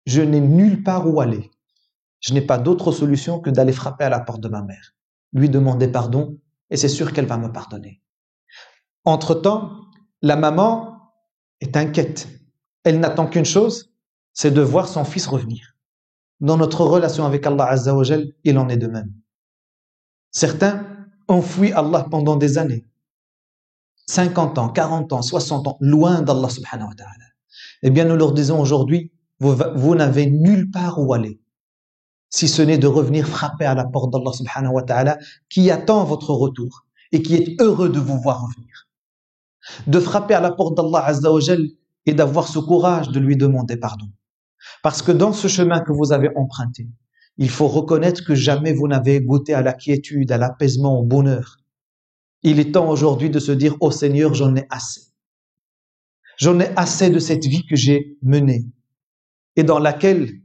je 0.06 0.22
n'ai 0.22 0.40
nulle 0.40 0.84
part 0.84 1.08
où 1.08 1.20
aller. 1.20 1.50
Je 2.20 2.34
n'ai 2.34 2.42
pas 2.42 2.58
d'autre 2.58 2.92
solution 2.92 3.40
que 3.40 3.50
d'aller 3.50 3.74
frapper 3.74 4.06
à 4.06 4.10
la 4.10 4.20
porte 4.20 4.42
de 4.42 4.48
ma 4.48 4.62
mère, 4.62 4.94
lui 5.34 5.50
demander 5.50 5.88
pardon, 5.88 6.40
et 6.70 6.78
c'est 6.78 6.90
sûr 6.90 7.14
qu'elle 7.14 7.26
va 7.26 7.38
me 7.38 7.52
pardonner. 7.52 8.02
Entre-temps, 9.04 9.72
la 10.22 10.36
maman 10.36 10.98
est 11.60 11.78
inquiète 11.78 12.28
elle 12.86 13.00
n'attend 13.00 13.26
qu'une 13.26 13.46
chose, 13.46 13.92
c'est 14.32 14.52
de 14.52 14.62
voir 14.62 14.88
son 14.88 15.04
fils 15.04 15.26
revenir. 15.26 15.76
Dans 16.40 16.56
notre 16.56 16.86
relation 16.86 17.26
avec 17.26 17.46
Allah 17.48 17.66
Azzawajal, 17.66 18.32
il 18.44 18.60
en 18.60 18.70
est 18.70 18.78
de 18.78 18.88
même. 18.88 19.12
Certains 20.36 20.86
ont 21.30 21.42
fui 21.42 21.72
Allah 21.72 22.08
pendant 22.12 22.36
des 22.36 22.58
années. 22.58 22.86
50 24.08 24.58
ans, 24.58 24.68
40 24.68 25.14
ans, 25.14 25.22
60 25.22 25.66
ans, 25.66 25.78
loin 25.80 26.22
d'Allah 26.22 26.50
subhanahu 26.50 26.90
wa 26.90 26.94
ta'ala. 26.94 27.26
Eh 27.84 27.90
bien, 27.90 28.04
nous 28.04 28.18
leur 28.18 28.34
disons 28.34 28.60
aujourd'hui, 28.60 29.14
vous, 29.40 29.96
n'avez 29.96 30.30
nulle 30.30 30.70
part 30.72 31.00
où 31.00 31.14
aller, 31.14 31.40
si 32.30 32.50
ce 32.50 32.62
n'est 32.62 32.78
de 32.78 32.86
revenir 32.86 33.26
frapper 33.26 33.64
à 33.64 33.76
la 33.76 33.86
porte 33.86 34.12
d'Allah 34.12 34.34
subhanahu 34.34 34.74
wa 34.74 34.84
ta'ala, 34.84 35.18
qui 35.48 35.72
attend 35.72 36.04
votre 36.04 36.32
retour 36.32 36.86
et 37.14 37.22
qui 37.22 37.36
est 37.36 37.62
heureux 37.62 37.88
de 37.88 38.00
vous 38.00 38.20
voir 38.20 38.46
revenir. 38.46 38.90
De 39.88 40.02
frapper 40.02 40.34
à 40.34 40.42
la 40.42 40.52
porte 40.52 40.76
d'Allah 40.76 41.06
Azzawajal 41.06 41.66
et 42.06 42.14
d'avoir 42.14 42.50
ce 42.50 42.60
courage 42.60 43.08
de 43.08 43.22
lui 43.22 43.38
demander 43.38 43.78
pardon. 43.78 44.08
Parce 44.84 45.02
que 45.02 45.14
dans 45.14 45.32
ce 45.32 45.48
chemin 45.48 45.80
que 45.80 45.94
vous 45.94 46.12
avez 46.12 46.30
emprunté, 46.36 46.90
il 47.38 47.50
faut 47.50 47.68
reconnaître 47.68 48.24
que 48.26 48.36
jamais 48.36 48.74
vous 48.74 48.88
n'avez 48.88 49.22
goûté 49.22 49.54
à 49.54 49.62
la 49.62 49.74
quiétude, 49.74 50.32
à 50.32 50.38
l'apaisement, 50.38 51.00
au 51.00 51.04
bonheur. 51.04 51.58
Il 52.44 52.60
est 52.60 52.74
temps 52.74 52.90
aujourd'hui 52.90 53.30
de 53.30 53.40
se 53.40 53.52
dire, 53.52 53.76
oh 53.82 53.92
Seigneur, 53.92 54.34
j'en 54.34 54.56
ai 54.56 54.66
assez. 54.70 55.02
J'en 56.38 56.60
ai 56.60 56.70
assez 56.76 57.10
de 57.10 57.20
cette 57.20 57.46
vie 57.46 57.66
que 57.66 57.76
j'ai 57.76 58.18
menée 58.22 58.66
et 59.56 59.64
dans 59.64 59.80
laquelle 59.80 60.42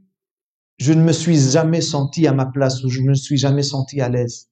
je 0.77 0.93
ne 0.93 1.03
me 1.03 1.11
suis 1.11 1.37
jamais 1.37 1.81
senti 1.81 2.27
à 2.27 2.33
ma 2.33 2.45
place 2.45 2.83
ou 2.83 2.89
je 2.89 3.01
ne 3.01 3.09
me 3.09 3.13
suis 3.13 3.37
jamais 3.37 3.63
senti 3.63 4.01
à 4.01 4.09
l'aise. 4.09 4.49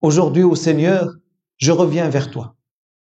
Aujourd'hui, 0.00 0.42
au 0.42 0.56
Seigneur, 0.56 1.14
je 1.58 1.72
reviens 1.72 2.08
vers 2.08 2.30
toi 2.30 2.56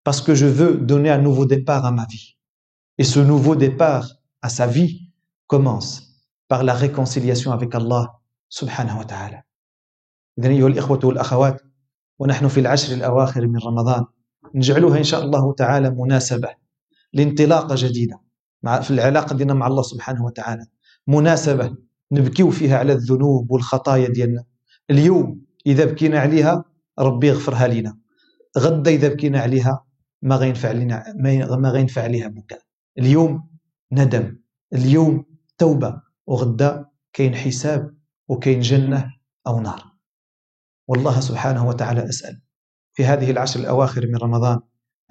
parce 0.03 0.21
que 0.21 0.35
je 0.35 0.45
veux 0.45 0.77
donner 0.77 1.09
un 1.09 1.19
nouveau 1.19 1.45
départ 1.45 1.85
à 1.85 1.91
ma 1.91 2.05
vie. 2.05 2.37
Et 2.97 3.03
ce 3.03 3.19
nouveau 3.19 3.55
départ 3.55 4.09
à 4.41 4.49
sa 4.49 4.65
vie 4.65 5.11
commence 5.45 6.25
par 6.47 6.63
la 6.63 6.73
réconciliation 6.73 7.51
avec 7.51 7.75
Allah 7.75 8.19
سبحانه 8.49 8.99
وتعالى. 8.99 9.43
إذن 10.39 10.51
أيها 10.51 10.67
الإخوة 10.67 10.99
والأخوات 11.03 11.61
ونحن 12.19 12.47
في 12.47 12.59
العشر 12.59 12.93
الأواخر 12.93 13.47
من 13.47 13.59
رمضان 13.59 14.05
نجعلها 14.55 14.97
إن 14.97 15.03
شاء 15.03 15.23
الله 15.23 15.53
تعالى 15.53 15.89
مناسبة 15.89 16.49
لانطلاقة 17.13 17.75
جديدة 17.77 18.21
مع 18.63 18.81
في 18.81 18.91
العلاقة 18.91 19.35
دينا 19.35 19.53
مع 19.53 19.67
الله 19.67 19.81
سبحانه 19.81 20.25
وتعالى. 20.25 20.65
مناسبة 21.07 21.75
نبكيو 22.11 22.49
فيها 22.51 22.77
على 22.77 22.93
الذنوب 22.93 23.51
والخطايا 23.51 24.09
ديالنا. 24.09 24.43
اليوم 24.89 25.41
إذا 25.65 25.85
بكينا 25.85 26.19
عليها 26.19 26.63
ربي 26.99 27.27
يغفرها 27.27 27.67
لنا 27.67 27.97
غدا 28.57 28.91
إذا 28.91 29.07
بكينا 29.07 29.39
عليها 29.39 29.85
ما 30.21 30.35
غينفع 30.35 30.71
لنا 30.71 31.13
ما 31.57 31.69
غينفع 31.69 32.03
عليها 32.03 32.27
بكاء 32.27 32.59
اليوم 32.99 33.49
ندم. 33.91 34.37
اليوم 34.73 35.25
توبة. 35.57 36.01
وغدا 36.27 36.85
كاين 37.13 37.35
حساب 37.35 37.96
وكاين 38.27 38.59
جنة 38.59 39.13
أو 39.47 39.59
نار. 39.61 39.83
والله 40.87 41.19
سبحانه 41.19 41.67
وتعالى 41.67 42.09
أسأل 42.09 42.41
في 42.93 43.05
هذه 43.05 43.31
العشر 43.31 43.59
الأواخر 43.59 44.07
من 44.07 44.15
رمضان 44.15 44.59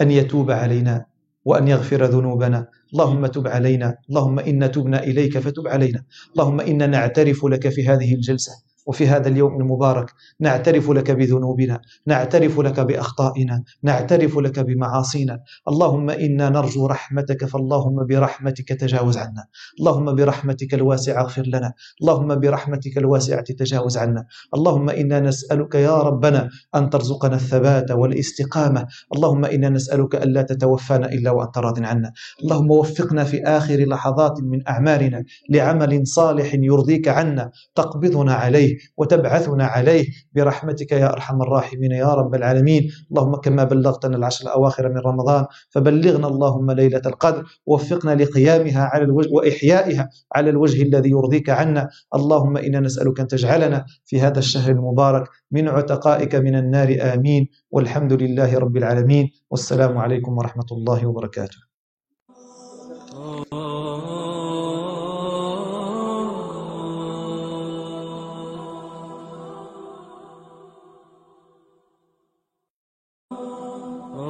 أن 0.00 0.10
يتوب 0.10 0.50
علينا 0.50 1.06
وأن 1.44 1.68
يغفر 1.68 2.04
ذنوبنا. 2.04 2.68
اللهم 2.92 3.26
تب 3.26 3.46
علينا. 3.48 3.98
اللهم 4.10 4.38
إنا 4.38 4.66
تبنا 4.66 5.02
إليك 5.02 5.38
فتب 5.38 5.68
علينا. 5.68 6.04
اللهم 6.32 6.60
إنا 6.60 6.86
نعترف 6.86 7.44
لك 7.44 7.68
في 7.68 7.88
هذه 7.88 8.14
الجلسة. 8.14 8.52
وفي 8.86 9.08
هذا 9.08 9.28
اليوم 9.28 9.60
المبارك 9.60 10.12
نعترف 10.40 10.90
لك 10.90 11.10
بذنوبنا 11.10 11.80
نعترف 12.06 12.60
لك 12.60 12.80
بأخطائنا 12.80 13.62
نعترف 13.82 14.38
لك 14.38 14.60
بمعاصينا. 14.60 15.40
اللهم 15.68 16.10
إنا 16.10 16.48
نرجو 16.48 16.86
رحمتك 16.86 17.44
فاللهم 17.44 18.06
برحمتك 18.06 18.68
تجاوز 18.68 19.16
عنا. 19.16 19.44
اللهم 19.80 20.14
برحمتك 20.14 20.74
الواسعة 20.74 21.22
اغفر 21.22 21.42
لنا. 21.46 21.72
اللهم 22.02 22.40
برحمتك 22.40 22.98
الواسعة 22.98 23.40
تجاوز 23.40 23.96
عنا. 23.96 24.26
اللهم 24.54 24.90
إنا 24.90 25.20
نسألك 25.20 25.74
يا 25.74 25.96
ربنا 26.02 26.48
أن 26.74 26.90
ترزقنا 26.90 27.34
الثبات 27.34 27.90
والاستقامة. 27.90 28.86
اللهم 29.14 29.44
إنا 29.44 29.68
نسألك 29.68 30.14
الا 30.14 30.42
تتوفانا 30.42 31.12
إلا 31.12 31.30
وأنت 31.30 31.58
راض 31.58 31.84
عنا. 31.84 32.12
اللهم 32.42 32.70
وفقنا 32.70 33.24
في 33.24 33.42
آخر 33.42 33.76
لحظات 33.76 34.40
من 34.42 34.68
اعمارنا 34.68 35.24
لعمل 35.50 36.06
صالح 36.06 36.54
يرضيك 36.54 37.08
عنا. 37.08 37.50
تقبضنا 37.74 38.34
عليه. 38.34 38.75
وتبعثنا 38.96 39.64
عليه. 39.64 40.06
برحمتك 40.32 40.92
يا 40.92 41.12
أرحم 41.12 41.42
الراحمين 41.42 41.92
يا 41.92 42.14
رب 42.14 42.34
العالمين. 42.34 42.90
اللهم 43.10 43.36
كما 43.36 43.64
بلغتنا 43.64 44.16
العشر 44.16 44.44
الأواخر 44.44 44.88
من 44.88 44.98
رمضان 44.98 45.44
فبلغنا 45.70 46.26
اللهم 46.28 46.70
ليلة 46.70 47.02
القدر 47.06 47.44
ووفقنا 47.66 48.14
لقيامها 48.14 48.82
على 48.84 49.04
الوجه 49.04 49.28
وإحيائها 49.32 50.08
على 50.34 50.50
الوجه 50.50 50.82
الذي 50.82 51.10
يرضيك 51.10 51.50
عنا. 51.50 51.88
اللهم 52.14 52.56
إنا 52.56 52.80
نسألك 52.80 53.20
أن 53.20 53.26
تجعلنا 53.26 53.84
في 54.04 54.20
هذا 54.20 54.38
الشهر 54.38 54.70
المبارك 54.70 55.28
من 55.50 55.68
عتقائك 55.68 56.34
من 56.34 56.54
النار. 56.56 56.96
آمين. 57.00 57.48
والحمد 57.70 58.12
لله 58.12 58.58
رب 58.58 58.76
العالمين. 58.76 59.30
والسلام 59.50 59.98
عليكم 59.98 60.38
ورحمة 60.38 60.66
الله 60.72 61.06
وبركاته. 61.06 61.66